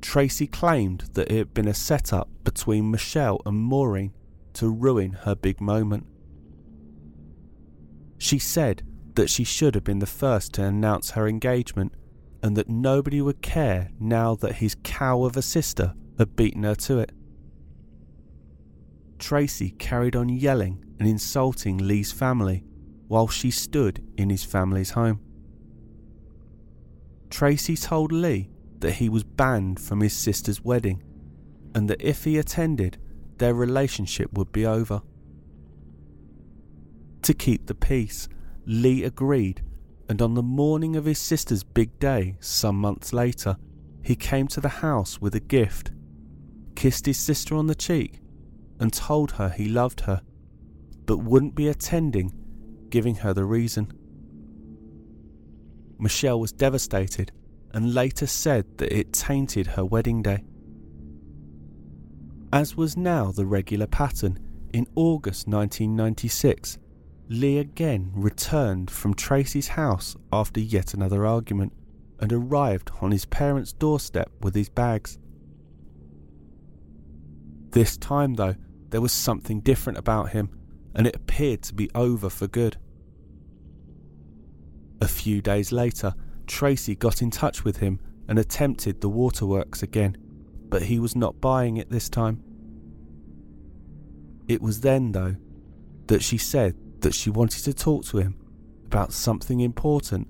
Tracie 0.00 0.48
claimed 0.48 1.10
that 1.12 1.30
it 1.30 1.38
had 1.38 1.54
been 1.54 1.68
a 1.68 1.74
setup 1.74 2.28
between 2.42 2.90
Michelle 2.90 3.40
and 3.46 3.56
Maureen 3.56 4.12
to 4.54 4.68
ruin 4.68 5.12
her 5.12 5.36
big 5.36 5.60
moment. 5.60 6.06
She 8.18 8.40
said 8.40 8.82
that 9.14 9.30
she 9.30 9.44
should 9.44 9.74
have 9.74 9.84
been 9.84 9.98
the 9.98 10.06
first 10.06 10.54
to 10.54 10.64
announce 10.64 11.10
her 11.10 11.28
engagement 11.28 11.92
and 12.42 12.56
that 12.56 12.68
nobody 12.68 13.20
would 13.20 13.42
care 13.42 13.90
now 14.00 14.34
that 14.36 14.56
his 14.56 14.76
cow 14.82 15.22
of 15.24 15.36
a 15.36 15.42
sister 15.42 15.94
had 16.18 16.36
beaten 16.36 16.64
her 16.64 16.74
to 16.74 16.98
it. 16.98 17.12
Tracie 19.18 19.70
carried 19.70 20.16
on 20.16 20.28
yelling 20.28 20.84
and 20.98 21.08
insulting 21.08 21.78
Lee's 21.78 22.10
family 22.10 22.64
while 23.06 23.28
she 23.28 23.50
stood 23.50 24.02
in 24.16 24.30
his 24.30 24.44
family's 24.44 24.90
home. 24.90 25.20
Tracie 27.30 27.76
told 27.76 28.10
Lee 28.12 28.50
that 28.80 28.94
he 28.94 29.08
was 29.08 29.22
banned 29.22 29.78
from 29.78 30.00
his 30.00 30.12
sister's 30.12 30.62
wedding 30.62 31.02
and 31.74 31.88
that 31.88 32.02
if 32.02 32.24
he 32.24 32.36
attended, 32.36 32.98
their 33.38 33.54
relationship 33.54 34.32
would 34.32 34.52
be 34.52 34.66
over. 34.66 35.02
To 37.22 37.34
keep 37.34 37.66
the 37.66 37.74
peace, 37.74 38.28
Lee 38.64 39.04
agreed, 39.04 39.62
and 40.08 40.20
on 40.22 40.34
the 40.34 40.42
morning 40.42 40.96
of 40.96 41.04
his 41.04 41.18
sister's 41.18 41.64
big 41.64 41.98
day, 41.98 42.36
some 42.40 42.76
months 42.76 43.12
later, 43.12 43.56
he 44.02 44.16
came 44.16 44.48
to 44.48 44.60
the 44.60 44.68
house 44.68 45.20
with 45.20 45.34
a 45.34 45.40
gift, 45.40 45.92
kissed 46.74 47.06
his 47.06 47.18
sister 47.18 47.54
on 47.54 47.66
the 47.66 47.74
cheek, 47.74 48.20
and 48.80 48.92
told 48.92 49.32
her 49.32 49.48
he 49.48 49.68
loved 49.68 50.00
her, 50.02 50.22
but 51.06 51.18
wouldn't 51.18 51.54
be 51.54 51.68
attending, 51.68 52.32
giving 52.88 53.16
her 53.16 53.32
the 53.32 53.44
reason. 53.44 53.92
Michelle 55.98 56.40
was 56.40 56.52
devastated 56.52 57.32
and 57.72 57.94
later 57.94 58.26
said 58.26 58.66
that 58.78 58.92
it 58.92 59.12
tainted 59.12 59.66
her 59.66 59.84
wedding 59.84 60.22
day. 60.22 60.44
As 62.52 62.76
was 62.76 62.96
now 62.96 63.32
the 63.32 63.46
regular 63.46 63.86
pattern, 63.86 64.38
in 64.72 64.86
August 64.94 65.48
1996, 65.48 66.78
Lee 67.32 67.56
again 67.56 68.12
returned 68.14 68.90
from 68.90 69.14
Tracie's 69.14 69.68
house 69.68 70.16
after 70.30 70.60
yet 70.60 70.92
another 70.92 71.24
argument 71.24 71.72
and 72.20 72.30
arrived 72.30 72.90
on 73.00 73.10
his 73.10 73.24
parents' 73.24 73.72
doorstep 73.72 74.30
with 74.42 74.54
his 74.54 74.68
bags. 74.68 75.18
This 77.70 77.96
time, 77.96 78.34
though, 78.34 78.56
there 78.90 79.00
was 79.00 79.12
something 79.12 79.60
different 79.60 79.98
about 79.98 80.30
him, 80.30 80.50
and 80.94 81.06
it 81.06 81.16
appeared 81.16 81.62
to 81.62 81.74
be 81.74 81.90
over 81.94 82.28
for 82.28 82.46
good. 82.46 82.76
A 85.00 85.08
few 85.08 85.40
days 85.40 85.72
later, 85.72 86.14
Tracie 86.46 86.94
got 86.94 87.22
in 87.22 87.30
touch 87.30 87.64
with 87.64 87.78
him 87.78 87.98
and 88.28 88.38
attempted 88.38 89.00
the 89.00 89.08
waterworks 89.08 89.82
again, 89.82 90.18
but 90.68 90.82
he 90.82 90.98
was 90.98 91.16
not 91.16 91.40
buying 91.40 91.78
it 91.78 91.88
this 91.88 92.10
time. 92.10 92.42
It 94.48 94.60
was 94.60 94.82
then, 94.82 95.12
though, 95.12 95.36
that 96.08 96.22
she 96.22 96.36
said 96.36 96.76
that 97.02 97.14
she 97.14 97.30
wanted 97.30 97.62
to 97.64 97.74
talk 97.74 98.04
to 98.06 98.18
him 98.18 98.36
about 98.86 99.12
something 99.12 99.60
important, 99.60 100.28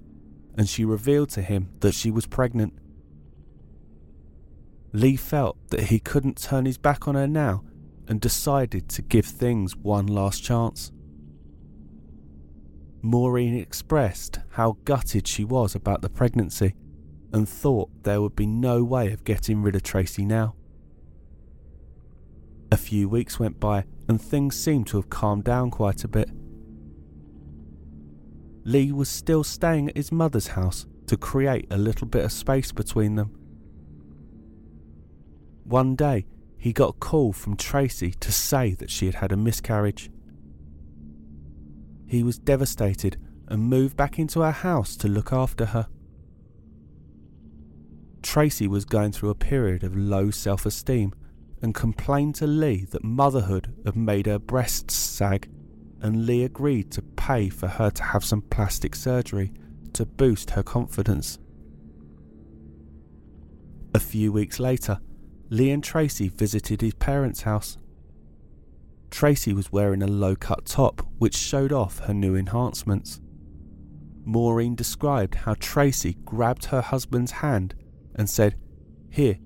and 0.56 0.68
she 0.68 0.84
revealed 0.84 1.30
to 1.30 1.42
him 1.42 1.70
that 1.80 1.94
she 1.94 2.10
was 2.10 2.26
pregnant. 2.26 2.74
Lee 4.92 5.16
felt 5.16 5.56
that 5.70 5.84
he 5.84 5.98
couldn't 5.98 6.42
turn 6.42 6.66
his 6.66 6.76
back 6.76 7.08
on 7.08 7.14
her 7.14 7.26
now 7.26 7.64
and 8.06 8.20
decided 8.20 8.88
to 8.90 9.02
give 9.02 9.24
things 9.24 9.74
one 9.76 10.06
last 10.06 10.42
chance. 10.42 10.92
Maureen 13.00 13.56
expressed 13.56 14.38
how 14.50 14.76
gutted 14.84 15.26
she 15.26 15.44
was 15.44 15.74
about 15.74 16.02
the 16.02 16.10
pregnancy 16.10 16.74
and 17.32 17.48
thought 17.48 17.90
there 18.04 18.20
would 18.20 18.36
be 18.36 18.46
no 18.46 18.84
way 18.84 19.10
of 19.12 19.24
getting 19.24 19.62
rid 19.62 19.74
of 19.74 19.82
Tracie 19.82 20.24
now. 20.24 20.54
A 22.70 22.76
few 22.76 23.08
weeks 23.08 23.40
went 23.40 23.58
by 23.58 23.84
and 24.08 24.20
things 24.20 24.56
seemed 24.56 24.86
to 24.88 24.98
have 24.98 25.10
calmed 25.10 25.44
down 25.44 25.70
quite 25.70 26.04
a 26.04 26.08
bit. 26.08 26.30
Lee 28.64 28.92
was 28.92 29.08
still 29.08 29.44
staying 29.44 29.88
at 29.88 29.96
his 29.96 30.12
mother's 30.12 30.48
house 30.48 30.86
to 31.06 31.16
create 31.16 31.66
a 31.70 31.76
little 31.76 32.06
bit 32.06 32.24
of 32.24 32.32
space 32.32 32.72
between 32.72 33.16
them. 33.16 33.30
One 35.64 35.96
day, 35.96 36.26
he 36.56 36.72
got 36.72 36.90
a 36.90 36.98
call 36.98 37.32
from 37.32 37.56
Tracie 37.56 38.12
to 38.12 38.30
say 38.30 38.74
that 38.74 38.90
she 38.90 39.06
had 39.06 39.16
had 39.16 39.32
a 39.32 39.36
miscarriage. 39.36 40.10
He 42.06 42.22
was 42.22 42.38
devastated 42.38 43.16
and 43.48 43.64
moved 43.64 43.96
back 43.96 44.18
into 44.18 44.40
her 44.40 44.52
house 44.52 44.96
to 44.98 45.08
look 45.08 45.32
after 45.32 45.66
her. 45.66 45.88
Tracie 48.22 48.68
was 48.68 48.84
going 48.84 49.12
through 49.12 49.30
a 49.30 49.34
period 49.34 49.82
of 49.82 49.96
low 49.96 50.30
self 50.30 50.64
esteem 50.64 51.12
and 51.60 51.74
complained 51.74 52.34
to 52.36 52.46
Lee 52.46 52.84
that 52.90 53.04
motherhood 53.04 53.74
had 53.84 53.96
made 53.96 54.26
her 54.26 54.38
breasts 54.38 54.94
sag, 54.94 55.48
and 56.02 56.26
Lee 56.26 56.42
agreed 56.42 56.90
to 56.90 57.00
pay 57.00 57.48
for 57.48 57.68
her 57.68 57.88
to 57.90 58.02
have 58.02 58.24
some 58.24 58.42
plastic 58.42 58.96
surgery 58.96 59.52
to 59.92 60.04
boost 60.04 60.50
her 60.50 60.62
confidence. 60.62 61.38
A 63.94 64.00
few 64.00 64.32
weeks 64.32 64.58
later, 64.58 64.98
Lee 65.48 65.70
and 65.70 65.84
Tracie 65.84 66.28
visited 66.28 66.80
his 66.80 66.94
parents' 66.94 67.42
house. 67.42 67.78
Tracie 69.10 69.52
was 69.52 69.70
wearing 69.70 70.02
a 70.02 70.08
low 70.08 70.34
cut 70.34 70.64
top 70.64 71.06
which 71.18 71.36
showed 71.36 71.72
off 71.72 72.00
her 72.00 72.14
new 72.14 72.34
enhancements. 72.34 73.20
Maureen 74.24 74.74
described 74.74 75.34
how 75.36 75.54
Tracie 75.54 76.16
grabbed 76.24 76.66
her 76.66 76.80
husband's 76.80 77.32
hand 77.32 77.74
and 78.14 78.28
said, 78.28 78.56
Here, 79.10 79.38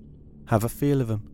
have 0.45 0.63
a 0.63 0.69
feel 0.69 1.01
of 1.01 1.09
him. 1.09 1.29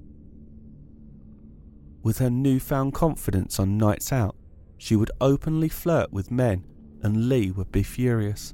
With 2.01 2.17
her 2.17 2.29
newfound 2.29 2.93
confidence 2.93 3.59
on 3.59 3.77
nights 3.77 4.11
out, 4.11 4.35
she 4.83 4.97
would 4.97 5.11
openly 5.21 5.69
flirt 5.69 6.11
with 6.11 6.29
men, 6.29 6.65
and 7.01 7.29
Lee 7.29 7.51
would 7.51 7.71
be 7.71 7.83
furious. 7.83 8.53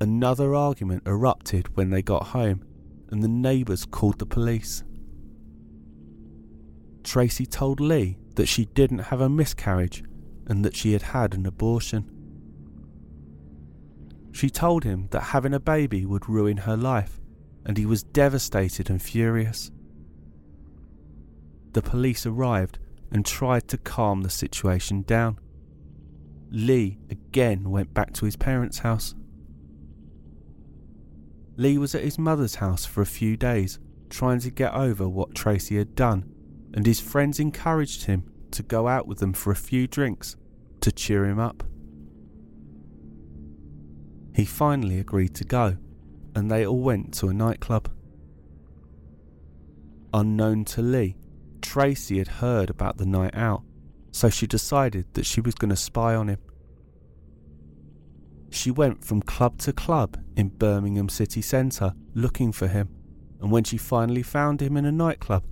Another 0.00 0.54
argument 0.54 1.02
erupted 1.04 1.76
when 1.76 1.90
they 1.90 2.00
got 2.00 2.28
home, 2.28 2.64
and 3.10 3.22
the 3.22 3.28
neighbours 3.28 3.84
called 3.84 4.18
the 4.18 4.24
police. 4.24 4.82
Tracie 7.04 7.44
told 7.44 7.80
Lee 7.80 8.16
that 8.36 8.46
she 8.46 8.64
didn't 8.64 9.10
have 9.10 9.20
a 9.20 9.28
miscarriage 9.28 10.02
and 10.46 10.64
that 10.64 10.74
she 10.74 10.94
had 10.94 11.02
had 11.02 11.34
an 11.34 11.44
abortion. 11.44 12.10
She 14.32 14.48
told 14.48 14.84
him 14.84 15.08
that 15.10 15.20
having 15.20 15.52
a 15.52 15.60
baby 15.60 16.06
would 16.06 16.30
ruin 16.30 16.56
her 16.56 16.78
life, 16.78 17.20
and 17.66 17.76
he 17.76 17.84
was 17.84 18.04
devastated 18.04 18.88
and 18.88 19.02
furious. 19.02 19.70
The 21.74 21.82
police 21.82 22.24
arrived 22.24 22.78
and 23.10 23.24
tried 23.24 23.68
to 23.68 23.78
calm 23.78 24.22
the 24.22 24.30
situation 24.30 25.02
down. 25.02 25.38
Lee 26.50 26.98
again 27.10 27.70
went 27.70 27.92
back 27.94 28.12
to 28.14 28.24
his 28.24 28.36
parents' 28.36 28.78
house. 28.78 29.14
Lee 31.56 31.78
was 31.78 31.94
at 31.94 32.04
his 32.04 32.18
mother's 32.18 32.56
house 32.56 32.84
for 32.84 33.02
a 33.02 33.06
few 33.06 33.36
days, 33.36 33.78
trying 34.08 34.40
to 34.40 34.50
get 34.50 34.72
over 34.74 35.08
what 35.08 35.34
Tracie 35.34 35.76
had 35.76 35.94
done 35.94 36.32
and 36.74 36.86
his 36.86 37.00
friends 37.00 37.40
encouraged 37.40 38.04
him 38.04 38.24
to 38.50 38.62
go 38.62 38.88
out 38.88 39.06
with 39.06 39.18
them 39.18 39.32
for 39.32 39.50
a 39.50 39.56
few 39.56 39.86
drinks 39.86 40.36
to 40.80 40.92
cheer 40.92 41.24
him 41.24 41.38
up. 41.38 41.62
He 44.34 44.44
finally 44.44 45.00
agreed 45.00 45.34
to 45.36 45.44
go, 45.44 45.76
and 46.34 46.50
they 46.50 46.64
all 46.64 46.80
went 46.80 47.12
to 47.14 47.28
a 47.28 47.34
nightclub. 47.34 47.90
Unknown 50.14 50.64
to 50.66 50.82
Lee, 50.82 51.16
Tracie 51.62 52.18
had 52.18 52.28
heard 52.28 52.70
about 52.70 52.98
the 52.98 53.06
night 53.06 53.34
out, 53.34 53.62
so 54.12 54.28
she 54.30 54.46
decided 54.46 55.06
that 55.14 55.26
she 55.26 55.40
was 55.40 55.54
going 55.54 55.70
to 55.70 55.76
spy 55.76 56.14
on 56.14 56.28
him. 56.28 56.38
She 58.50 58.70
went 58.70 59.04
from 59.04 59.22
club 59.22 59.58
to 59.58 59.72
club 59.72 60.18
in 60.36 60.48
Birmingham 60.48 61.08
city 61.08 61.42
centre 61.42 61.92
looking 62.14 62.52
for 62.52 62.66
him, 62.66 62.88
and 63.40 63.50
when 63.50 63.64
she 63.64 63.76
finally 63.76 64.22
found 64.22 64.62
him 64.62 64.76
in 64.76 64.84
a 64.84 64.92
nightclub, 64.92 65.44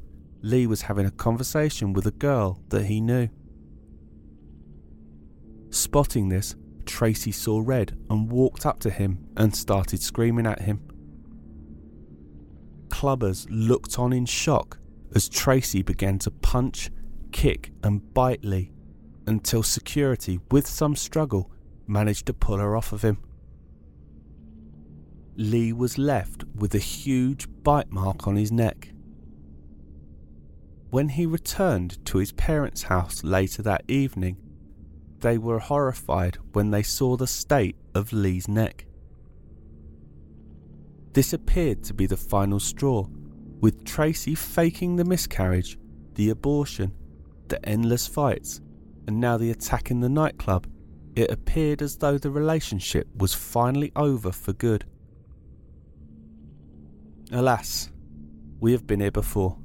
Lee 0.43 0.67
was 0.67 0.83
having 0.83 1.07
a 1.07 1.11
conversation 1.11 1.93
with 1.93 2.07
a 2.07 2.13
girl 2.13 2.61
that 2.69 2.87
he 2.87 3.01
knew. 3.01 3.29
Spotting 5.71 6.29
this, 6.29 6.55
Tracie 6.87 7.33
saw 7.33 7.61
red 7.65 7.99
and 8.09 8.31
walked 8.31 8.65
up 8.65 8.79
to 8.81 8.91
him 8.91 9.27
and 9.37 9.55
started 9.55 10.01
screaming 10.01 10.47
at 10.47 10.63
him. 10.63 10.81
Clubbers 12.89 13.47
looked 13.51 13.99
on 13.99 14.13
in 14.13 14.25
shock 14.25 14.79
as 15.17 15.31
Tracie 15.31 15.81
began 15.83 16.19
to 16.19 16.31
punch, 16.31 16.91
kick, 17.33 17.73
and 17.83 18.13
bite 18.13 18.45
Lee 18.45 18.71
until 19.27 19.63
security, 19.63 20.39
with 20.51 20.67
some 20.67 20.95
struggle, 20.95 21.51
managed 21.87 22.27
to 22.27 22.35
pull 22.35 22.59
her 22.59 22.77
off 22.77 22.93
of 22.93 23.03
him. 23.03 23.19
Lee 25.35 25.73
was 25.73 25.97
left 25.97 26.45
with 26.55 26.75
a 26.75 26.79
huge 26.79 27.49
bite 27.63 27.91
mark 27.91 28.29
on 28.29 28.37
his 28.37 28.53
neck. 28.53 28.93
When 30.91 31.09
he 31.09 31.25
returned 31.25 32.05
to 32.07 32.19
his 32.19 32.33
parents' 32.33 32.85
house 32.85 33.25
later 33.25 33.63
that 33.63 33.85
evening, 33.89 34.37
they 35.21 35.39
were 35.39 35.59
horrified 35.59 36.37
when 36.53 36.71
they 36.71 36.83
saw 36.83 37.17
the 37.17 37.27
state 37.27 37.77
of 37.95 38.13
Lee's 38.13 38.49
neck. 38.49 38.85
This 41.15 41.33
appeared 41.33 41.83
to 41.85 41.95
be 41.95 42.05
the 42.05 42.19
final 42.19 42.61
straw, 42.61 43.09
with 43.61 43.85
Tracie 43.85 44.35
faking 44.35 44.97
the 44.97 45.05
miscarriage, 45.05 45.79
the 46.15 46.31
abortion, 46.31 46.93
the 47.49 47.67
endless 47.69 48.07
fights, 48.07 48.61
and 49.07 49.21
now 49.21 49.37
the 49.37 49.51
attack 49.51 49.91
in 49.91 50.01
the 50.01 50.09
nightclub. 50.09 50.67
It 51.15 51.31
appeared 51.31 51.81
as 51.81 51.97
though 51.97 52.19
the 52.19 52.31
relationship 52.31 53.09
was 53.17 53.33
finally 53.33 53.91
over 53.97 54.33
for 54.33 54.53
good. 54.53 54.85
Alas, 57.33 57.91
we 58.61 58.73
have 58.73 58.87
been 58.87 59.01
here 59.01 59.11
before, 59.11 59.59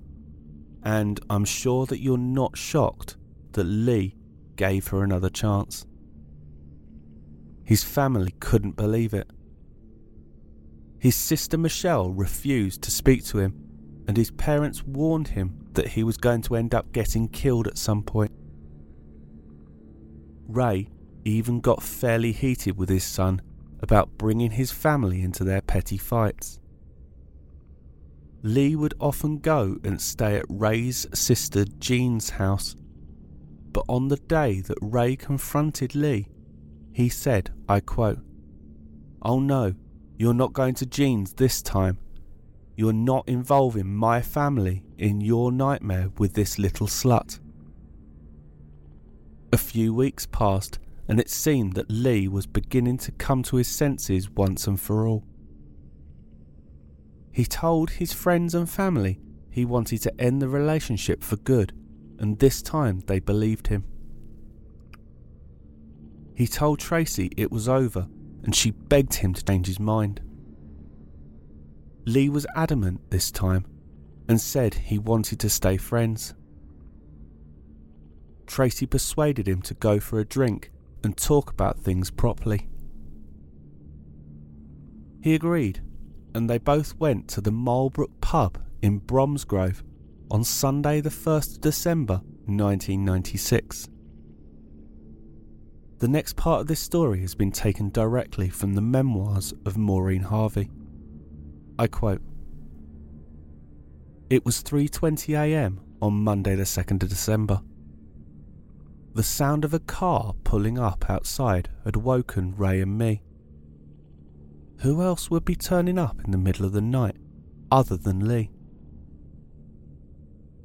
and 0.84 1.20
I'm 1.30 1.46
sure 1.46 1.86
that 1.88 2.00
you're 2.00 2.18
not 2.18 2.58
shocked 2.58 3.18
that 3.52 3.66
Lee 3.66 4.16
gave 4.56 4.88
her 4.88 5.04
another 5.04 5.30
chance. 5.30 5.86
His 7.64 7.84
family 7.84 8.34
couldn't 8.40 8.76
believe 8.76 9.14
it. 9.14 9.30
His 11.00 11.16
sister 11.16 11.58
Michelle 11.58 12.12
refused 12.12 12.82
to 12.84 12.92
speak 12.92 13.26
to 13.26 13.40
him, 13.40 13.71
and 14.08 14.18
his 14.18 14.32
parents 14.32 14.84
warned 14.84 15.30
him 15.30 15.68
that 15.74 15.90
he 15.90 16.04
was 16.04 16.18
going 16.18 16.42
to 16.44 16.56
end 16.56 16.74
up 16.74 16.92
getting 16.92 17.28
killed 17.28 17.68
at 17.68 17.78
some 17.78 18.04
point. 18.04 18.32
Ray 20.48 20.90
even 21.24 21.60
got 21.62 21.84
fairly 21.84 22.32
heated 22.32 22.78
with 22.78 22.90
his 22.90 23.04
son 23.04 23.42
about 23.80 24.18
bringing 24.18 24.52
his 24.52 24.72
family 24.72 25.22
into 25.22 25.44
their 25.44 25.62
petty 25.62 25.98
fights. 25.98 26.60
Lee 28.44 28.76
would 28.76 28.96
often 29.00 29.38
go 29.38 29.78
and 29.84 30.02
stay 30.02 30.36
at 30.36 30.46
Ray's 30.50 31.08
sister 31.14 31.64
Jean's 31.80 32.32
house, 32.32 32.76
but 33.72 33.86
on 33.88 34.08
the 34.08 34.18
day 34.18 34.62
that 34.62 34.78
Ray 34.82 35.16
confronted 35.16 35.96
Lee, 35.96 36.28
he 36.92 37.08
said, 37.08 37.52
I 37.70 37.80
quote, 37.80 38.20
Oh 39.22 39.40
no, 39.40 39.76
you're 40.18 40.34
not 40.34 40.54
going 40.54 40.74
to 40.76 40.86
Jean's 40.86 41.34
this 41.34 41.62
time. 41.62 41.98
You're 42.76 42.94
not 42.94 43.28
involving 43.28 43.94
my 43.94 44.22
family 44.22 44.84
in 44.98 45.22
your 45.22 45.52
nightmare 45.52 46.10
with 46.18 46.34
this 46.34 46.58
little 46.58 46.88
slut. 46.88 47.40
A 49.54 49.58
few 49.58 49.94
weeks 49.94 50.26
passed, 50.26 50.80
and 51.08 51.20
it 51.20 51.30
seemed 51.30 51.74
that 51.74 51.92
Lee 51.92 52.28
was 52.28 52.48
beginning 52.48 52.98
to 53.00 53.12
come 53.12 53.44
to 53.44 53.58
his 53.58 53.68
senses 53.68 54.30
once 54.30 54.68
and 54.68 54.80
for 54.80 55.06
all. 55.06 55.26
He 57.32 57.46
told 57.46 57.92
his 57.92 58.14
friends 58.14 58.56
and 58.56 58.70
family 58.70 59.20
he 59.50 59.66
wanted 59.66 60.02
to 60.04 60.22
end 60.22 60.42
the 60.42 60.48
relationship 60.48 61.24
for 61.24 61.36
good, 61.38 61.74
and 62.20 62.40
this 62.40 62.62
time 62.62 63.02
they 63.08 63.20
believed 63.20 63.68
him. 63.68 63.84
He 66.34 66.48
told 66.48 66.80
Tracie 66.80 67.32
it 67.36 67.52
was 67.52 67.68
over, 67.68 68.08
and 68.44 68.56
she 68.56 68.72
begged 68.72 69.16
him 69.16 69.34
to 69.34 69.44
change 69.44 69.68
his 69.68 69.80
mind. 69.80 70.22
Lee 72.06 72.30
was 72.30 72.48
adamant 72.56 73.10
this 73.12 73.32
time 73.32 73.66
and 74.28 74.40
said 74.40 74.74
he 74.74 74.98
wanted 74.98 75.40
to 75.40 75.50
stay 75.50 75.78
friends. 75.78 76.34
Tracie 78.48 78.86
persuaded 78.86 79.48
him 79.48 79.62
to 79.62 79.74
go 79.74 80.00
for 80.00 80.20
a 80.20 80.26
drink 80.26 80.72
and 81.04 81.16
talk 81.16 81.52
about 81.52 81.80
things 81.80 82.12
properly. 82.12 82.68
He 85.22 85.36
agreed, 85.36 85.82
and 86.34 86.50
they 86.50 86.58
both 86.58 86.96
went 86.98 87.28
to 87.30 87.42
the 87.42 87.52
Marlbrook 87.52 88.20
pub 88.22 88.58
in 88.82 89.00
Bromsgrove 89.00 89.84
on 90.32 90.44
Sunday, 90.44 91.02
the 91.02 91.10
1st 91.10 91.56
of 91.56 91.62
December 91.62 92.22
1996. 92.46 93.90
The 96.00 96.08
next 96.08 96.36
part 96.36 96.62
of 96.62 96.68
this 96.68 96.80
story 96.80 97.22
has 97.22 97.36
been 97.36 97.52
taken 97.52 97.90
directly 97.90 98.50
from 98.50 98.74
the 98.74 98.82
memoirs 98.82 99.54
of 99.66 99.78
Maureen 99.78 100.24
Harvey. 100.24 100.70
I 101.82 101.88
quote 101.88 102.22
It 104.30 104.46
was 104.46 104.62
3:20 104.62 105.34
a.m. 105.34 105.80
on 106.00 106.14
Monday 106.14 106.54
the 106.54 106.62
2nd 106.62 107.02
of 107.02 107.10
December. 107.10 107.60
The 109.16 109.24
sound 109.24 109.66
of 109.66 109.74
a 109.74 109.80
car 109.80 110.36
pulling 110.44 110.78
up 110.78 111.10
outside 111.10 111.70
had 111.84 111.96
woken 111.96 112.56
Ray 112.56 112.82
and 112.82 113.00
me. 113.00 113.24
Who 114.82 115.02
else 115.02 115.32
would 115.32 115.44
be 115.44 115.56
turning 115.56 115.98
up 115.98 116.24
in 116.24 116.30
the 116.30 116.38
middle 116.38 116.68
of 116.68 116.74
the 116.74 116.82
night 116.82 117.18
other 117.72 117.98
than 117.98 118.28
Lee? 118.28 118.52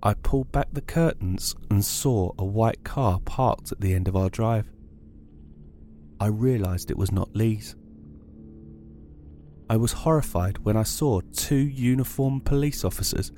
I 0.03 0.13
pulled 0.13 0.53
back 0.53 0.69
the 0.71 0.83
curtains 0.83 1.55
and 1.71 1.83
saw 1.83 2.33
a 2.37 2.45
white 2.45 2.85
car 2.85 3.21
parked 3.21 3.73
at 3.73 3.81
the 3.81 3.95
end 3.95 4.07
of 4.07 4.17
our 4.17 4.29
drive. 4.29 4.71
I 6.21 6.27
realised 6.27 6.91
it 6.91 6.99
was 6.99 7.11
not 7.11 7.35
Lee's. 7.35 7.75
I 9.69 9.77
was 9.77 9.93
horrified 9.93 10.59
when 10.59 10.77
I 10.77 10.85
saw 10.85 11.21
two 11.33 11.57
uniformed 11.57 12.45
police 12.45 12.85
officers 12.85 13.33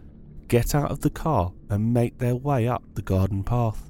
get 0.47 0.75
out 0.75 0.91
of 0.91 1.01
the 1.01 1.11
car 1.11 1.53
and 1.69 1.93
make 1.93 2.19
their 2.19 2.37
way 2.37 2.69
up 2.69 2.83
the 2.95 3.03
garden 3.03 3.43
path 3.45 3.89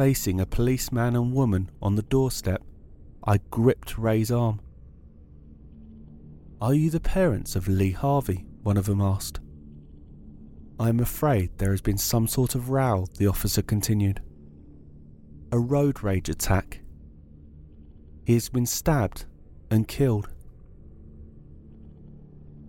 facing 0.00 0.40
a 0.40 0.46
policeman 0.46 1.16
and 1.16 1.34
woman 1.34 1.68
on 1.82 1.94
the 1.94 2.02
doorstep, 2.02 2.62
I 3.24 3.38
gripped 3.50 3.98
Ray's 3.98 4.30
arm. 4.30 4.60
Are 6.58 6.72
you 6.72 6.88
the 6.88 7.00
parents 7.00 7.56
of 7.56 7.68
Lee 7.68 7.90
Harvey? 7.90 8.46
One 8.62 8.78
of 8.78 8.86
them 8.86 9.00
asked. 9.02 9.40
I 10.78 10.88
am 10.88 11.00
afraid 11.00 11.50
there 11.58 11.72
has 11.72 11.82
been 11.82 11.98
some 11.98 12.26
sort 12.26 12.54
of 12.54 12.70
row, 12.70 13.08
the 13.18 13.26
officer 13.26 13.60
continued. 13.60 14.22
A 15.52 15.58
road 15.58 16.02
rage 16.02 16.30
attack. 16.30 16.80
He 18.24 18.34
has 18.34 18.48
been 18.48 18.64
stabbed 18.64 19.26
and 19.70 19.86
killed. 19.86 20.28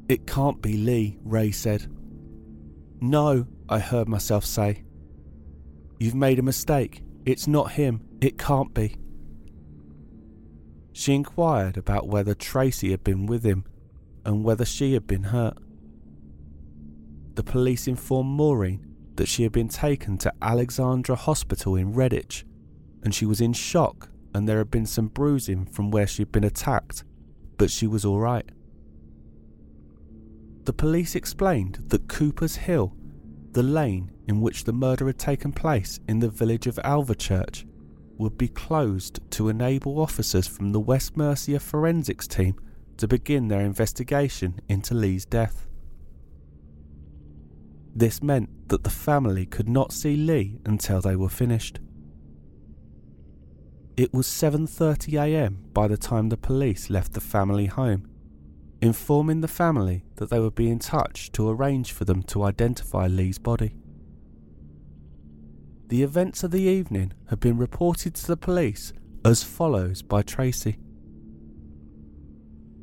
It 0.08 0.28
can't 0.28 0.62
be 0.62 0.78
Lee, 0.78 1.18
Ray 1.24 1.52
said. 1.52 1.88
No, 3.00 3.48
I 3.68 3.80
heard 3.80 4.08
myself 4.08 4.46
say. 4.46 4.84
You've 6.00 6.16
made 6.16 6.38
a 6.38 6.44
mistake. 6.44 7.02
It's 7.26 7.48
not 7.48 7.72
him. 7.72 8.02
It 8.22 8.38
can't 8.38 8.74
be. 8.74 8.98
She 10.94 11.14
inquired 11.16 11.78
about 11.78 12.08
whether 12.08 12.36
Tracie 12.36 12.92
had 12.92 13.04
been 13.04 13.26
with 13.26 13.44
him 13.44 13.66
and 14.26 14.44
whether 14.44 14.66
she 14.66 14.94
had 14.94 15.08
been 15.08 15.24
hurt. 15.24 15.58
The 17.36 17.44
police 17.44 17.88
informed 17.88 18.30
Maureen 18.30 18.86
that 19.16 19.28
she 19.28 19.44
had 19.44 19.52
been 19.52 19.70
taken 19.70 20.18
to 20.20 20.34
Alexandra 20.42 21.16
Hospital 21.16 21.76
in 21.76 21.94
Redditch 21.94 22.44
and 23.04 23.16
she 23.16 23.26
was 23.26 23.42
in 23.42 23.54
shock 23.54 24.11
and 24.34 24.48
there 24.48 24.58
had 24.58 24.72
been 24.72 24.86
some 24.86 25.08
bruising 25.08 25.66
from 25.66 25.92
where 25.92 26.08
she 26.08 26.22
had 26.22 26.32
been 26.32 26.44
attacked, 26.44 27.04
but 27.58 27.70
she 27.72 27.88
was 27.88 28.06
alright. 28.06 28.50
The 30.66 30.74
police 30.74 31.16
explained 31.16 31.80
that 31.88 32.08
Cooper's 32.08 32.56
Hill, 32.56 32.96
the 33.52 33.64
lane 33.64 34.12
in 34.28 34.42
which 34.42 34.64
the 34.64 34.74
murder 34.74 35.08
had 35.08 35.18
taken 35.18 35.52
place 35.52 36.00
in 36.08 36.20
the 36.20 36.30
village 36.30 36.68
of 36.68 36.80
Alvechurch, 36.84 37.66
would 38.18 38.38
be 38.38 38.48
closed 38.48 39.20
to 39.32 39.50
enable 39.50 40.00
officers 40.00 40.48
from 40.48 40.72
the 40.72 40.80
West 40.80 41.18
Mercia 41.18 41.60
forensics 41.60 42.28
team 42.28 42.56
to 42.98 43.08
begin 43.08 43.48
their 43.48 43.62
investigation 43.62 44.60
into 44.70 44.94
Lee's 44.94 45.26
death. 45.26 45.68
This 47.96 48.22
meant 48.22 48.70
that 48.70 48.84
the 48.84 48.90
family 48.90 49.46
could 49.46 49.68
not 49.68 49.92
see 49.92 50.16
Lee 50.16 50.60
until 50.66 51.02
they 51.02 51.16
were 51.16 51.30
finished. 51.30 51.80
It 54.02 54.16
was 54.16 54.26
7:30 54.26 55.22
a.m. 55.22 55.60
by 55.74 55.88
the 55.88 55.96
time 55.96 56.30
the 56.30 56.36
police 56.36 56.90
left 56.90 57.14
the 57.14 57.22
family 57.22 57.68
home, 57.68 58.08
informing 58.82 59.42
the 59.42 59.48
family 59.48 60.06
that 60.16 60.32
they 60.32 60.40
would 60.40 60.56
be 60.56 60.72
in 60.72 60.80
touch 60.80 61.32
to 61.34 61.48
arrange 61.48 61.92
for 61.92 62.04
them 62.04 62.24
to 62.24 62.42
identify 62.42 63.06
Lee's 63.06 63.38
body. 63.38 63.76
The 65.90 66.02
events 66.02 66.44
of 66.44 66.50
the 66.50 66.64
evening 66.64 67.14
had 67.30 67.40
been 67.40 67.60
reported 67.60 68.16
to 68.16 68.26
the 68.26 68.38
police 68.38 68.92
as 69.24 69.44
follows 69.44 70.02
by 70.02 70.24
Tracie. 70.24 70.80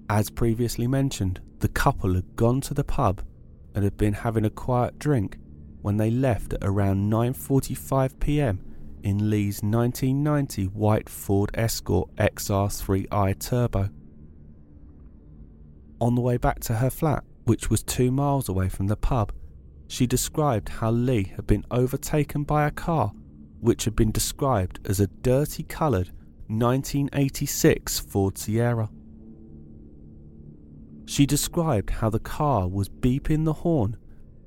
As 0.09 0.31
previously 0.31 0.87
mentioned, 0.87 1.41
the 1.59 1.67
couple 1.67 2.15
had 2.15 2.37
gone 2.37 2.61
to 2.61 2.75
the 2.75 2.85
pub 2.85 3.23
and 3.75 3.83
had 3.83 3.97
been 3.97 4.15
having 4.15 4.45
a 4.45 4.51
quiet 4.51 5.01
drink 5.01 5.37
when 5.83 5.97
they 5.97 6.13
left 6.13 6.53
at 6.53 6.63
around 6.63 7.11
9:45 7.11 8.21
p.m. 8.21 8.68
in 9.03 9.31
Lee's 9.31 9.63
1990 9.63 10.67
white 10.67 11.09
Ford 11.09 11.51
Escort 11.55 12.15
XR3i 12.17 13.39
Turbo. 13.39 13.91
On 16.01 16.15
the 16.15 16.21
way 16.21 16.37
back 16.37 16.61
to 16.61 16.75
her 16.75 16.91
flat, 16.91 17.25
which 17.45 17.71
was 17.71 17.83
2 17.83 18.11
miles 18.11 18.49
away 18.49 18.69
from 18.69 18.87
the 18.87 18.97
pub, 18.97 19.33
she 19.89 20.07
described 20.07 20.69
how 20.69 20.91
Lee 20.91 21.33
had 21.35 21.47
been 21.47 21.65
overtaken 21.71 22.45
by 22.45 22.67
a 22.67 22.71
car 22.71 23.13
which 23.61 23.85
had 23.85 23.97
been 23.97 24.13
described 24.13 24.79
as 24.85 25.01
a 25.01 25.07
dirty 25.07 25.63
coloured 25.63 26.13
1986 26.49 27.99
Ford 27.99 28.39
Sierra. 28.39 28.91
She 31.07 31.27
described 31.27 31.91
how 31.91 32.11
the 32.11 32.19
car 32.19 32.69
was 32.69 32.89
beeping 32.89 33.45
the 33.45 33.53
horn, 33.55 33.97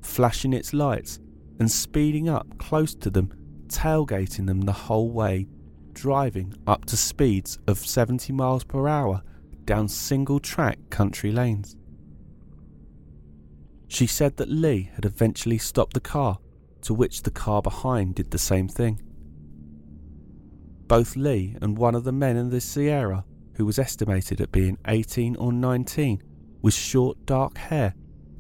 flashing 0.02 0.54
its 0.54 0.74
lights, 0.74 1.20
and 1.60 1.70
speeding 1.70 2.30
up 2.30 2.58
close 2.58 2.96
to 2.96 3.10
them, 3.10 3.34
tailgating 3.72 4.48
them 4.48 4.62
the 4.62 4.72
whole 4.72 5.12
way, 5.12 5.48
driving 5.94 6.54
up 6.68 6.86
to 6.86 6.98
speeds 6.98 7.60
of 7.68 7.78
70 7.78 8.34
miles 8.34 8.64
per 8.64 8.88
hour 8.88 9.22
down 9.66 9.88
single 9.88 10.40
track 10.40 10.78
country 10.90 11.32
lanes. 11.32 11.76
She 13.88 14.08
said 14.08 14.38
that 14.38 14.50
Lee 14.50 14.90
had 14.96 15.06
eventually 15.06 15.58
stopped 15.58 15.94
the 15.94 16.00
car, 16.00 16.40
to 16.82 16.94
which 16.94 17.24
the 17.24 17.32
car 17.32 17.62
behind 17.62 18.16
did 18.16 18.32
the 18.32 18.38
same 18.38 18.68
thing. 18.68 19.02
Both 20.88 21.16
Lee 21.16 21.58
and 21.62 21.78
one 21.78 21.96
of 21.96 22.04
the 22.04 22.12
men 22.12 22.38
in 22.38 22.50
the 22.50 22.62
Sierra, 22.62 23.26
who 23.56 23.66
was 23.66 23.80
estimated 23.80 24.42
at 24.42 24.52
being 24.52 24.78
18 24.88 25.36
or 25.36 25.54
19, 25.54 26.22
with 26.62 26.74
short 26.74 27.26
dark 27.26 27.58
hair, 27.58 27.94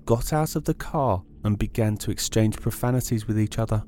got 0.05 0.33
out 0.33 0.55
of 0.55 0.65
the 0.65 0.73
car 0.73 1.23
and 1.43 1.57
began 1.57 1.97
to 1.97 2.11
exchange 2.11 2.57
profanities 2.57 3.27
with 3.27 3.39
each 3.39 3.59
other. 3.59 3.83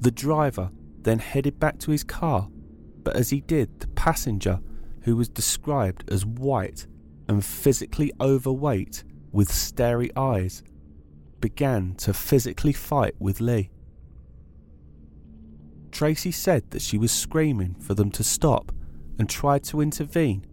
The 0.00 0.10
driver 0.10 0.70
then 1.02 1.18
headed 1.18 1.60
back 1.60 1.78
to 1.80 1.90
his 1.90 2.04
car, 2.04 2.48
but 3.02 3.16
as 3.16 3.30
he 3.30 3.40
did, 3.42 3.80
the 3.80 3.86
passenger, 3.88 4.60
who 5.02 5.16
was 5.16 5.28
described 5.28 6.10
as 6.10 6.24
white 6.24 6.86
and 7.28 7.44
physically 7.44 8.10
overweight, 8.20 9.04
with 9.32 9.52
starry 9.52 10.10
eyes, 10.16 10.62
began 11.40 11.94
to 11.94 12.12
physically 12.12 12.72
fight 12.72 13.14
with 13.18 13.40
Lee. 13.40 13.70
Tracie 15.92 16.32
said 16.32 16.70
that 16.70 16.82
she 16.82 16.98
was 16.98 17.12
screaming 17.12 17.74
for 17.74 17.94
them 17.94 18.10
to 18.12 18.24
stop 18.24 18.72
and 19.18 19.28
tried 19.28 19.64
to 19.64 19.80
intervene, 19.80 20.46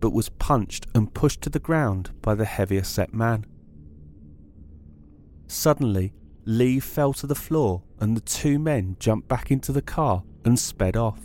but 0.00 0.12
was 0.12 0.28
punched 0.28 0.86
and 0.94 1.14
pushed 1.14 1.40
to 1.42 1.50
the 1.50 1.58
ground 1.58 2.10
by 2.20 2.34
the 2.34 2.44
heavier 2.44 2.84
set 2.84 3.14
man. 3.14 3.46
Suddenly, 5.46 6.12
Lee 6.44 6.80
fell 6.80 7.12
to 7.14 7.26
the 7.26 7.34
floor 7.34 7.82
and 8.00 8.16
the 8.16 8.20
two 8.20 8.58
men 8.58 8.96
jumped 8.98 9.28
back 9.28 9.50
into 9.50 9.72
the 9.72 9.82
car 9.82 10.22
and 10.44 10.58
sped 10.58 10.96
off. 10.96 11.20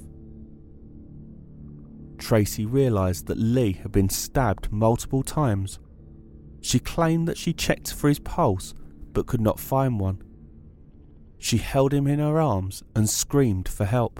Tracie 2.17 2.65
realised 2.65 3.27
that 3.27 3.37
Lee 3.37 3.73
had 3.73 3.91
been 3.91 4.09
stabbed 4.09 4.71
multiple 4.71 5.23
times 5.23 5.79
she 6.61 6.79
claimed 6.79 7.27
that 7.27 7.37
she 7.37 7.53
checked 7.53 7.93
for 7.93 8.09
his 8.09 8.19
pulse 8.19 8.73
but 9.13 9.25
could 9.25 9.41
not 9.41 9.59
find 9.59 9.99
one. 9.99 10.21
She 11.39 11.57
held 11.57 11.93
him 11.93 12.07
in 12.07 12.19
her 12.19 12.41
arms 12.41 12.83
and 12.95 13.09
screamed 13.09 13.69
for 13.69 13.85
help. 13.85 14.19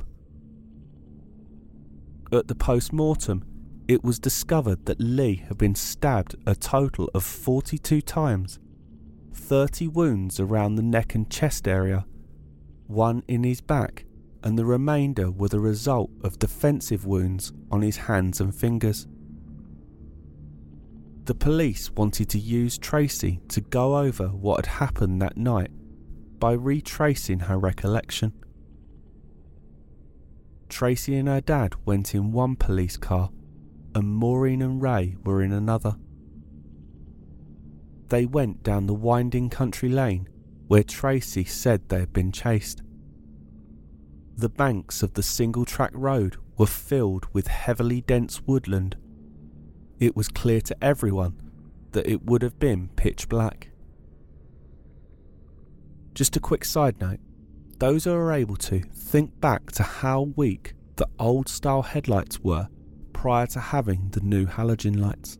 At 2.31 2.47
the 2.47 2.55
post 2.55 2.93
mortem, 2.93 3.43
it 3.87 4.03
was 4.03 4.19
discovered 4.19 4.85
that 4.85 4.99
Lee 4.99 5.43
had 5.47 5.57
been 5.57 5.75
stabbed 5.75 6.35
a 6.45 6.55
total 6.55 7.09
of 7.13 7.23
42 7.23 8.01
times, 8.01 8.59
30 9.37 9.87
wounds 9.87 10.39
around 10.39 10.75
the 10.75 10.83
neck 10.83 11.15
and 11.15 11.29
chest 11.29 11.67
area, 11.67 12.05
one 12.87 13.23
in 13.27 13.43
his 13.43 13.61
back, 13.61 14.05
and 14.43 14.57
the 14.57 14.65
remainder 14.65 15.31
were 15.31 15.49
the 15.49 15.59
result 15.59 16.09
of 16.23 16.39
defensive 16.39 17.05
wounds 17.05 17.53
on 17.71 17.81
his 17.81 17.97
hands 17.97 18.41
and 18.41 18.53
fingers. 18.53 19.07
The 21.25 21.35
police 21.35 21.91
wanted 21.91 22.29
to 22.29 22.39
use 22.39 22.77
Tracie 22.77 23.41
to 23.49 23.61
go 23.61 23.97
over 23.97 24.27
what 24.27 24.65
had 24.65 24.77
happened 24.77 25.21
that 25.21 25.37
night 25.37 25.71
by 26.39 26.53
retracing 26.53 27.39
her 27.39 27.57
recollection. 27.57 28.31
Tracie 30.69 31.15
and 31.15 31.27
her 31.27 31.41
dad 31.41 31.73
went 31.85 32.13
in 32.13 32.31
one 32.31 32.55
police 32.55 32.97
car, 32.97 33.29
and 33.95 34.07
Maureen 34.07 34.61
and 34.61 34.81
Ray 34.81 35.15
were 35.23 35.41
in 35.41 35.51
another. 35.51 35.95
They 38.09 38.25
went 38.25 38.63
down 38.63 38.87
the 38.87 38.93
winding 38.93 39.49
country 39.49 39.89
lane 39.89 40.29
where 40.67 40.83
Tracie 40.83 41.45
said 41.45 41.87
they 41.87 41.99
had 41.99 42.13
been 42.13 42.31
chased. 42.31 42.81
The 44.35 44.49
banks 44.49 45.01
of 45.01 45.13
the 45.13 45.23
single 45.23 45.65
track 45.65 45.91
road 45.93 46.37
were 46.57 46.67
filled 46.67 47.25
with 47.33 47.47
heavily 47.47 48.01
dense 48.01 48.41
woodland 48.45 48.97
it 49.99 50.15
was 50.15 50.27
clear 50.27 50.61
to 50.61 50.83
everyone 50.83 51.41
that 51.91 52.07
it 52.07 52.23
would 52.25 52.41
have 52.41 52.59
been 52.59 52.89
pitch 52.89 53.27
black. 53.27 53.69
Just 56.13 56.35
a 56.35 56.39
quick 56.39 56.65
side 56.65 56.99
note 56.99 57.19
those 57.79 58.05
who 58.05 58.13
are 58.13 58.33
able 58.33 58.55
to 58.55 58.79
think 58.79 59.39
back 59.39 59.71
to 59.71 59.83
how 59.83 60.33
weak 60.35 60.73
the 60.95 61.07
old 61.19 61.47
style 61.47 61.83
headlights 61.83 62.39
were 62.39 62.67
prior 63.13 63.45
to 63.45 63.59
having 63.59 64.09
the 64.11 64.19
new 64.21 64.47
halogen 64.47 64.99
lights. 64.99 65.37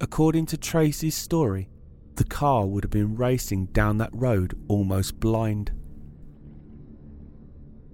According 0.00 0.46
to 0.46 0.56
Tracie's 0.56 1.14
story, 1.14 1.68
the 2.16 2.24
car 2.24 2.66
would 2.66 2.84
have 2.84 2.90
been 2.90 3.16
racing 3.16 3.66
down 3.66 3.98
that 3.98 4.10
road 4.12 4.58
almost 4.66 5.20
blind. 5.20 5.72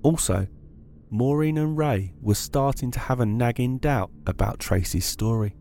Also, 0.03 0.47
Maureen 1.11 1.59
and 1.59 1.77
Ray 1.77 2.15
were 2.21 2.35
starting 2.35 2.91
to 2.93 3.01
have 3.01 3.19
a 3.19 3.27
nagging 3.27 3.79
doubt 3.79 4.11
about 4.27 4.61
Tracie's 4.61 5.05
story. 5.05 5.57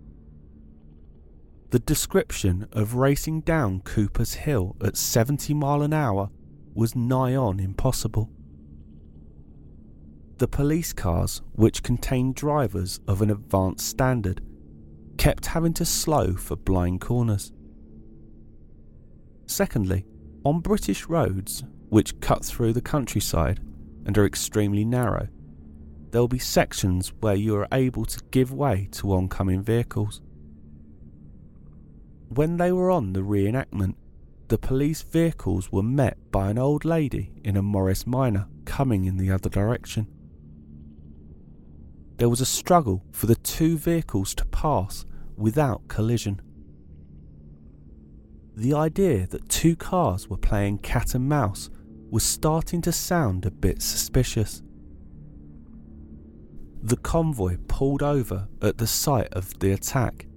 The 1.71 1.79
description 1.79 2.67
of 2.71 2.95
racing 2.95 3.41
down 3.41 3.81
Cooper's 3.81 4.35
Hill 4.35 4.75
at 4.83 4.97
70 4.97 5.53
mile 5.55 5.81
an 5.81 5.93
hour 5.93 6.29
was 6.75 6.95
nigh 6.95 7.35
on 7.35 7.59
impossible. 7.59 8.29
The 10.37 10.47
police 10.47 10.93
cars, 10.93 11.41
which 11.53 11.81
contained 11.81 12.35
drivers 12.35 12.99
of 13.07 13.21
an 13.21 13.31
advanced 13.31 13.87
standard, 13.87 14.41
kept 15.17 15.45
having 15.47 15.73
to 15.73 15.85
slow 15.85 16.33
for 16.33 16.55
blind 16.55 17.01
corners. 17.01 17.51
Secondly, 19.47 20.05
on 20.43 20.59
British 20.59 21.05
roads, 21.05 21.63
which 21.89 22.19
cut 22.19 22.43
through 22.43 22.73
the 22.73 22.81
countryside 22.81 23.59
and 24.05 24.17
are 24.17 24.25
extremely 24.25 24.85
narrow, 24.85 25.27
there 26.11 26.21
will 26.21 26.27
be 26.27 26.39
sections 26.39 27.13
where 27.19 27.35
you 27.35 27.55
are 27.55 27.67
able 27.71 28.05
to 28.05 28.21
give 28.31 28.53
way 28.53 28.87
to 28.91 29.13
oncoming 29.13 29.61
vehicles. 29.61 30.21
When 32.29 32.57
they 32.57 32.71
were 32.71 32.89
on 32.89 33.13
the 33.13 33.21
reenactment, 33.21 33.95
the 34.47 34.57
police 34.57 35.01
vehicles 35.01 35.71
were 35.71 35.83
met 35.83 36.17
by 36.31 36.49
an 36.49 36.57
old 36.57 36.85
lady 36.85 37.31
in 37.43 37.57
a 37.57 37.61
Morris 37.61 38.05
Minor 38.05 38.47
coming 38.65 39.05
in 39.05 39.17
the 39.17 39.31
other 39.31 39.49
direction. 39.49 40.07
There 42.17 42.29
was 42.29 42.41
a 42.41 42.45
struggle 42.45 43.03
for 43.11 43.25
the 43.25 43.35
two 43.35 43.77
vehicles 43.77 44.33
to 44.35 44.45
pass 44.45 45.05
without 45.35 45.87
collision. 45.87 46.41
The 48.55 48.73
idea 48.73 49.27
that 49.27 49.49
two 49.49 49.75
cars 49.75 50.29
were 50.29 50.37
playing 50.37 50.77
cat 50.77 51.13
and 51.13 51.27
mouse 51.27 51.69
was 52.09 52.23
starting 52.23 52.81
to 52.83 52.91
sound 52.93 53.45
a 53.45 53.51
bit 53.51 53.81
suspicious. 53.81 54.61
The 56.81 56.97
convoy 56.97 57.57
pulled 57.67 58.01
over 58.01 58.47
at 58.61 58.77
the 58.77 58.87
site 58.87 59.33
of 59.33 59.59
the 59.59 59.71
attack, 59.71 60.27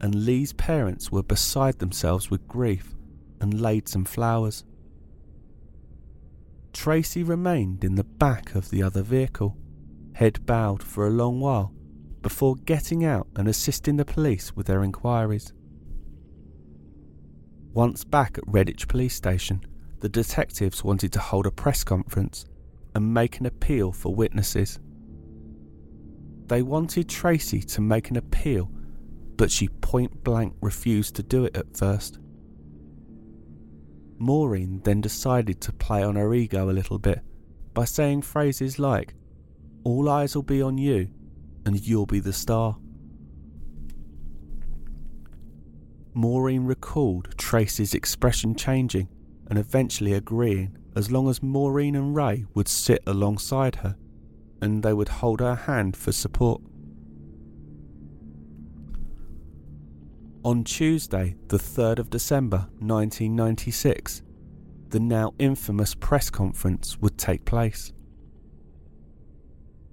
and 0.00 0.24
Lee's 0.24 0.54
parents 0.54 1.12
were 1.12 1.22
beside 1.22 1.78
themselves 1.78 2.30
with 2.30 2.48
grief 2.48 2.94
and 3.40 3.60
laid 3.60 3.88
some 3.88 4.06
flowers. 4.06 4.64
Tracie 6.72 7.22
remained 7.22 7.84
in 7.84 7.96
the 7.96 8.04
back 8.04 8.54
of 8.54 8.70
the 8.70 8.82
other 8.82 9.02
vehicle, 9.02 9.56
head 10.16 10.46
bowed 10.46 10.82
for 10.82 11.06
a 11.06 11.10
long 11.10 11.40
while, 11.40 11.74
before 12.22 12.56
getting 12.64 13.04
out 13.04 13.26
and 13.36 13.46
assisting 13.46 13.98
the 13.98 14.04
police 14.04 14.56
with 14.56 14.66
their 14.66 14.82
inquiries. 14.82 15.52
Once 17.74 18.02
back 18.02 18.38
at 18.38 18.44
Redditch 18.46 18.88
Police 18.88 19.14
Station, 19.14 19.60
the 20.00 20.08
detectives 20.08 20.82
wanted 20.82 21.12
to 21.12 21.20
hold 21.20 21.44
a 21.44 21.50
press 21.50 21.84
conference 21.84 22.46
and 22.94 23.12
make 23.12 23.40
an 23.40 23.44
appeal 23.44 23.92
for 23.92 24.14
witnesses. 24.14 24.80
They 26.46 26.62
wanted 26.62 27.10
Tracie 27.10 27.60
to 27.60 27.82
make 27.82 28.08
an 28.08 28.16
appeal, 28.16 28.70
but 29.36 29.50
she 29.50 29.68
point 29.68 30.24
blank 30.24 30.54
refused 30.62 31.14
to 31.16 31.22
do 31.22 31.44
it 31.44 31.54
at 31.54 31.76
first. 31.76 32.20
Maureen 34.16 34.80
then 34.82 35.02
decided 35.02 35.60
to 35.60 35.74
play 35.74 36.02
on 36.02 36.16
her 36.16 36.32
ego 36.32 36.70
a 36.70 36.72
little 36.72 36.98
bit 36.98 37.20
by 37.74 37.84
saying 37.84 38.22
phrases 38.22 38.78
like, 38.78 39.12
All 39.86 40.08
eyes 40.08 40.34
will 40.34 40.42
be 40.42 40.60
on 40.60 40.78
you, 40.78 41.10
and 41.64 41.80
you'll 41.80 42.06
be 42.06 42.18
the 42.18 42.32
star. 42.32 42.76
Maureen 46.12 46.64
recalled 46.64 47.38
Tracie's 47.38 47.94
expression 47.94 48.56
changing 48.56 49.08
and 49.48 49.60
eventually 49.60 50.12
agreeing 50.12 50.76
as 50.96 51.12
long 51.12 51.28
as 51.28 51.40
Maureen 51.40 51.94
and 51.94 52.16
Ray 52.16 52.46
would 52.52 52.66
sit 52.66 53.00
alongside 53.06 53.76
her 53.76 53.96
and 54.60 54.82
they 54.82 54.92
would 54.92 55.08
hold 55.08 55.38
her 55.38 55.54
hand 55.54 55.96
for 55.96 56.10
support. 56.10 56.60
On 60.44 60.64
Tuesday, 60.64 61.36
the 61.46 61.58
3rd 61.58 62.00
of 62.00 62.10
December 62.10 62.66
1996, 62.80 64.24
the 64.88 64.98
now 64.98 65.32
infamous 65.38 65.94
press 65.94 66.28
conference 66.28 66.98
would 67.00 67.16
take 67.16 67.44
place. 67.44 67.92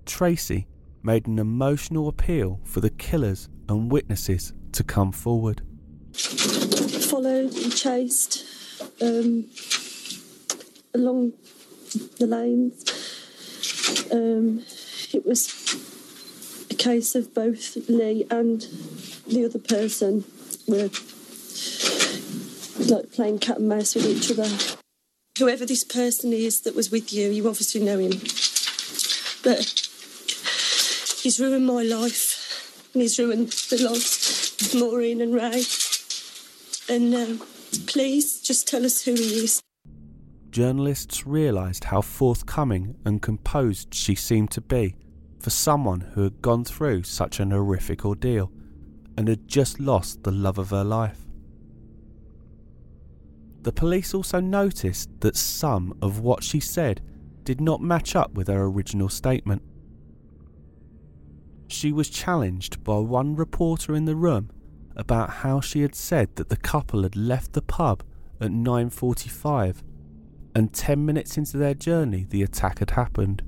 Tracie 0.06 0.68
made 1.02 1.28
an 1.28 1.39
emotional 1.39 2.08
appeal 2.08 2.60
for 2.63 2.80
the 2.80 2.89
killers 2.89 3.50
and 3.68 3.92
witnesses 3.92 4.54
to 4.72 4.84
come 4.84 5.12
forward. 5.12 5.62
Followed 6.13 7.54
and 7.56 7.76
chased 7.76 8.46
um, 9.02 9.46
along 10.94 11.34
the 12.20 12.28
lanes. 12.28 14.10
Um, 14.12 14.63
it 15.13 15.26
was 15.26 16.68
a 16.70 16.76
case 16.76 17.16
of 17.16 17.34
both 17.34 17.78
Lee 17.89 18.26
and 18.30 18.62
the 19.28 19.46
other 19.46 19.60
person 19.60 20.24
were 20.68 20.89
like 22.88 23.12
playing 23.12 23.39
cat 23.39 23.58
and 23.58 23.70
mouse 23.70 23.96
with 23.96 24.06
each 24.06 24.32
other. 24.32 24.50
Whoever 25.39 25.66
this 25.66 25.84
person 25.84 26.34
is 26.34 26.62
that 26.62 26.76
was 26.76 26.92
with 26.92 27.12
you, 27.12 27.30
you 27.30 27.48
obviously 27.48 27.84
know 27.84 27.98
him. 27.98 28.12
But 29.44 29.83
he's 31.24 31.40
ruined 31.40 31.66
my 31.66 31.82
life 31.84 32.90
and 32.94 33.02
he's 33.02 33.18
ruined 33.18 33.48
the 33.70 33.82
lives 33.82 34.56
of 34.62 34.80
Maureen 34.80 35.22
and 35.22 35.34
Ray. 35.34 35.64
And 36.90 37.16
um, 37.16 37.48
please 37.88 38.42
just 38.42 38.68
tell 38.68 38.86
us 38.86 39.04
who 39.04 39.14
he 39.14 39.46
is. 39.46 39.62
Journalists 40.50 41.26
realised 41.26 41.86
how 41.86 42.02
forthcoming 42.02 42.96
and 43.06 43.22
composed 43.22 43.94
she 43.94 44.16
seemed 44.16 44.52
to 44.52 44.62
be 44.62 44.96
for 45.40 45.50
someone 45.50 46.02
who 46.02 46.24
had 46.24 46.42
gone 46.42 46.66
through 46.66 47.04
such 47.04 47.40
an 47.40 47.52
horrific 47.52 48.06
ordeal 48.06 48.52
and 49.18 49.28
had 49.28 49.48
just 49.48 49.80
lost 49.80 50.24
the 50.24 50.32
love 50.32 50.58
of 50.58 50.70
her 50.70 50.84
life. 50.84 51.20
The 53.62 53.72
police 53.72 54.14
also 54.14 54.42
noticed 54.42 55.10
that 55.22 55.38
some 55.38 55.98
of 56.02 56.20
what 56.20 56.44
she 56.44 56.60
said 56.60 57.02
did 57.44 57.62
not 57.62 57.82
match 57.82 58.16
up 58.16 58.34
with 58.34 58.50
her 58.50 58.64
original 58.64 59.08
statement. 59.08 59.62
She 61.74 61.92
was 61.92 62.08
challenged 62.08 62.84
by 62.84 63.00
one 63.00 63.36
reporter 63.36 63.96
in 63.96 64.06
the 64.06 64.16
room 64.16 64.52
about 64.96 65.32
how 65.42 65.60
she 65.60 65.82
had 65.82 65.96
said 65.96 66.36
that 66.36 66.50
the 66.50 66.56
couple 66.56 67.02
had 67.02 67.16
left 67.16 67.54
the 67.54 67.64
pub 67.64 68.04
at 68.40 68.52
9:45 68.52 69.82
and 70.54 70.72
10 70.72 71.04
minutes 71.04 71.36
into 71.36 71.58
their 71.58 71.74
journey 71.74 72.28
the 72.30 72.44
attack 72.44 72.78
had 72.78 72.92
happened. 72.92 73.42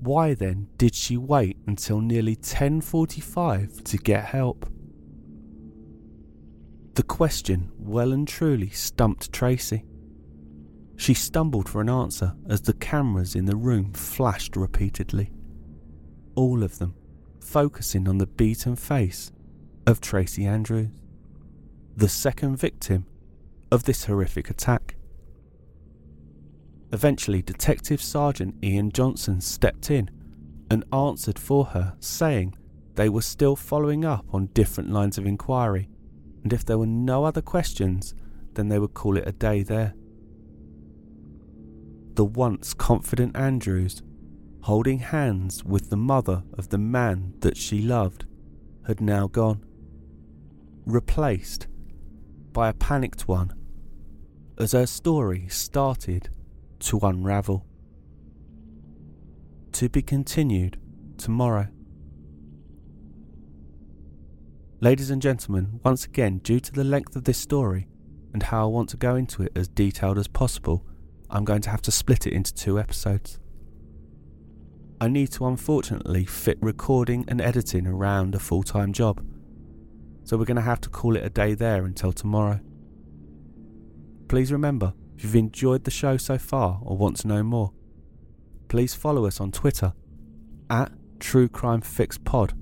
Why 0.00 0.34
then 0.34 0.68
did 0.76 0.94
she 0.94 1.16
wait 1.16 1.56
until 1.66 2.02
nearly 2.02 2.36
10:45 2.36 3.82
to 3.84 3.96
get 3.96 4.26
help? 4.26 4.70
The 6.96 7.02
question 7.02 7.72
well 7.78 8.12
and 8.12 8.28
truly 8.28 8.68
stumped 8.68 9.32
Tracie. 9.32 9.86
She 10.96 11.14
stumbled 11.14 11.66
for 11.66 11.80
an 11.80 11.88
answer 11.88 12.34
as 12.46 12.60
the 12.60 12.74
cameras 12.74 13.34
in 13.34 13.46
the 13.46 13.56
room 13.56 13.94
flashed 13.94 14.54
repeatedly. 14.54 15.32
All 16.38 16.62
of 16.62 16.78
them 16.78 16.94
focusing 17.40 18.06
on 18.06 18.18
the 18.18 18.26
beaten 18.28 18.76
face 18.76 19.32
of 19.88 20.00
Tracie 20.00 20.46
Andrews, 20.46 20.92
the 21.96 22.08
second 22.08 22.58
victim 22.58 23.06
of 23.72 23.82
this 23.82 24.04
horrific 24.04 24.48
attack. 24.48 24.94
Eventually, 26.92 27.42
Detective 27.42 28.00
Sergeant 28.00 28.54
Ian 28.62 28.92
Johnson 28.92 29.40
stepped 29.40 29.90
in 29.90 30.12
and 30.70 30.84
answered 30.92 31.40
for 31.40 31.64
her, 31.64 31.96
saying 31.98 32.54
they 32.94 33.08
were 33.08 33.20
still 33.20 33.56
following 33.56 34.04
up 34.04 34.32
on 34.32 34.46
different 34.54 34.90
lines 34.90 35.18
of 35.18 35.26
inquiry 35.26 35.88
and 36.44 36.52
if 36.52 36.64
there 36.64 36.78
were 36.78 36.86
no 36.86 37.24
other 37.24 37.42
questions, 37.42 38.14
then 38.54 38.68
they 38.68 38.78
would 38.78 38.94
call 38.94 39.16
it 39.16 39.26
a 39.26 39.32
day 39.32 39.64
there. 39.64 39.92
The 42.14 42.24
once 42.24 42.74
confident 42.74 43.36
Andrews, 43.36 44.04
holding 44.68 44.98
hands 44.98 45.64
with 45.64 45.88
the 45.88 45.96
mother 45.96 46.42
of 46.58 46.68
the 46.68 46.76
man 46.76 47.32
that 47.40 47.56
she 47.56 47.80
loved, 47.80 48.26
had 48.86 49.00
now 49.00 49.26
gone, 49.26 49.64
replaced 50.84 51.66
by 52.52 52.68
a 52.68 52.74
panicked 52.74 53.26
one 53.26 53.50
as 54.58 54.72
her 54.72 54.84
story 54.84 55.46
started 55.48 56.28
to 56.78 56.98
unravel. 56.98 57.64
To 59.72 59.88
be 59.88 60.02
continued 60.02 60.78
tomorrow. 61.16 61.68
Ladies 64.82 65.08
and 65.08 65.22
gentlemen, 65.22 65.80
once 65.82 66.04
again, 66.04 66.40
due 66.40 66.60
to 66.60 66.72
the 66.72 66.84
length 66.84 67.16
of 67.16 67.24
this 67.24 67.38
story 67.38 67.88
and 68.34 68.42
how 68.42 68.64
I 68.64 68.66
want 68.66 68.90
to 68.90 68.98
go 68.98 69.16
into 69.16 69.44
it 69.44 69.52
as 69.56 69.66
detailed 69.66 70.18
as 70.18 70.28
possible, 70.28 70.84
I'm 71.30 71.46
going 71.46 71.62
to 71.62 71.70
have 71.70 71.80
to 71.82 71.90
split 71.90 72.26
it 72.26 72.34
into 72.34 72.52
two 72.52 72.78
episodes. 72.78 73.38
I 75.00 75.08
need 75.08 75.30
to 75.32 75.46
unfortunately 75.46 76.24
fit 76.24 76.58
recording 76.60 77.24
and 77.28 77.40
editing 77.40 77.86
around 77.86 78.34
a 78.34 78.38
full 78.38 78.62
time 78.62 78.92
job, 78.92 79.24
so 80.24 80.36
we're 80.36 80.44
going 80.44 80.56
to 80.56 80.62
have 80.62 80.80
to 80.82 80.88
call 80.88 81.16
it 81.16 81.24
a 81.24 81.30
day 81.30 81.54
there 81.54 81.84
until 81.84 82.12
tomorrow. 82.12 82.60
Please 84.28 84.52
remember, 84.52 84.92
if 85.16 85.24
you've 85.24 85.36
enjoyed 85.36 85.84
the 85.84 85.90
show 85.90 86.16
so 86.16 86.36
far 86.36 86.80
or 86.82 86.96
want 86.96 87.16
to 87.18 87.28
know 87.28 87.42
more, 87.42 87.72
please 88.68 88.94
follow 88.94 89.24
us 89.24 89.40
on 89.40 89.52
Twitter 89.52 89.92
at 90.68 90.92
True 91.20 91.48
Crime 91.48 91.80
Fix 91.80 92.18
Pod 92.18 92.54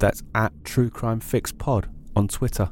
that's 0.00 0.22
at 0.34 0.52
True 0.64 0.90
Crime 0.90 1.20
Fix 1.20 1.52
Pod 1.52 1.88
on 2.16 2.26
Twitter. 2.26 2.70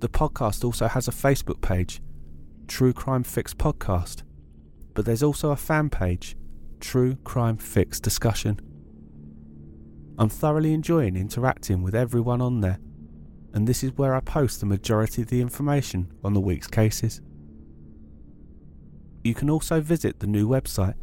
The 0.00 0.08
podcast 0.08 0.64
also 0.64 0.86
has 0.86 1.08
a 1.08 1.12
Facebook 1.12 1.60
page, 1.60 2.00
True 2.68 2.92
Crime 2.92 3.24
Fix 3.24 3.54
Podcast, 3.54 4.22
but 4.94 5.04
there's 5.04 5.22
also 5.22 5.50
a 5.50 5.56
fan 5.56 5.90
page, 5.90 6.36
True 6.80 7.16
Crime 7.24 7.56
Fix 7.56 7.98
Discussion. 8.00 8.60
I'm 10.18 10.28
thoroughly 10.28 10.74
enjoying 10.74 11.16
interacting 11.16 11.82
with 11.82 11.94
everyone 11.94 12.40
on 12.40 12.60
there, 12.60 12.80
and 13.54 13.66
this 13.66 13.84
is 13.84 13.92
where 13.92 14.14
I 14.14 14.20
post 14.20 14.60
the 14.60 14.66
majority 14.66 15.22
of 15.22 15.28
the 15.28 15.40
information 15.40 16.12
on 16.24 16.34
the 16.34 16.40
week's 16.40 16.66
cases. 16.66 17.22
You 19.22 19.34
can 19.34 19.50
also 19.50 19.80
visit 19.80 20.20
the 20.20 20.26
new 20.26 20.48
website 20.48 20.94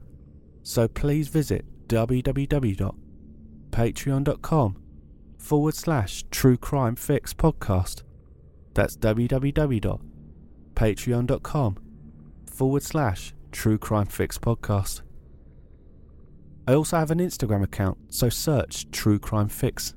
so 0.63 0.87
please 0.87 1.29
visit 1.29 1.65
www.patreon.com 1.89 4.82
forward 5.43 5.75
slash 5.75 6.25
true 6.31 6.57
crime 6.57 6.97
fix 6.97 7.35
podcast. 7.35 8.03
That's 8.75 8.97
www.patreon.com 8.97 11.77
forward 12.47 12.83
slash 12.83 13.35
true 13.51 13.79
crime 13.79 14.07
fix 14.07 14.39
podcast. 14.39 15.03
I 16.67 16.73
also 16.75 16.97
have 16.97 17.11
an 17.11 17.19
Instagram 17.19 17.63
account, 17.65 17.99
so 18.09 18.29
search 18.29 18.89
True 18.93 19.19
Crime 19.19 19.49
Fix. 19.49 19.95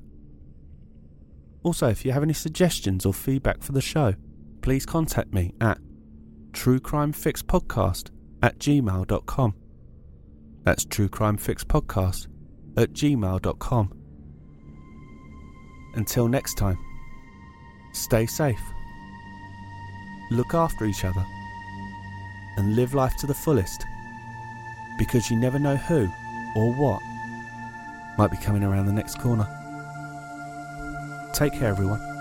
Also, 1.62 1.86
if 1.88 2.04
you 2.04 2.10
have 2.10 2.24
any 2.24 2.32
suggestions 2.32 3.06
or 3.06 3.14
feedback 3.14 3.62
for 3.62 3.70
the 3.70 3.80
show, 3.80 4.14
please 4.62 4.84
contact 4.84 5.32
me 5.32 5.54
at 5.60 5.78
truecrimefixpodcast 6.50 8.10
at 8.42 8.58
gmail.com. 8.58 9.54
That's 10.64 10.84
truecrimefixpodcast 10.84 12.26
at 12.76 12.92
gmail.com. 12.92 14.05
Until 15.96 16.28
next 16.28 16.54
time, 16.54 16.78
stay 17.92 18.26
safe, 18.26 18.60
look 20.30 20.54
after 20.54 20.84
each 20.84 21.04
other, 21.04 21.24
and 22.56 22.76
live 22.76 22.94
life 22.94 23.16
to 23.16 23.26
the 23.26 23.34
fullest 23.34 23.84
because 24.98 25.30
you 25.30 25.36
never 25.36 25.58
know 25.58 25.76
who 25.76 26.08
or 26.54 26.72
what 26.72 27.02
might 28.18 28.30
be 28.30 28.36
coming 28.36 28.62
around 28.62 28.86
the 28.86 28.92
next 28.92 29.18
corner. 29.18 29.46
Take 31.34 31.54
care, 31.54 31.68
everyone. 31.68 32.15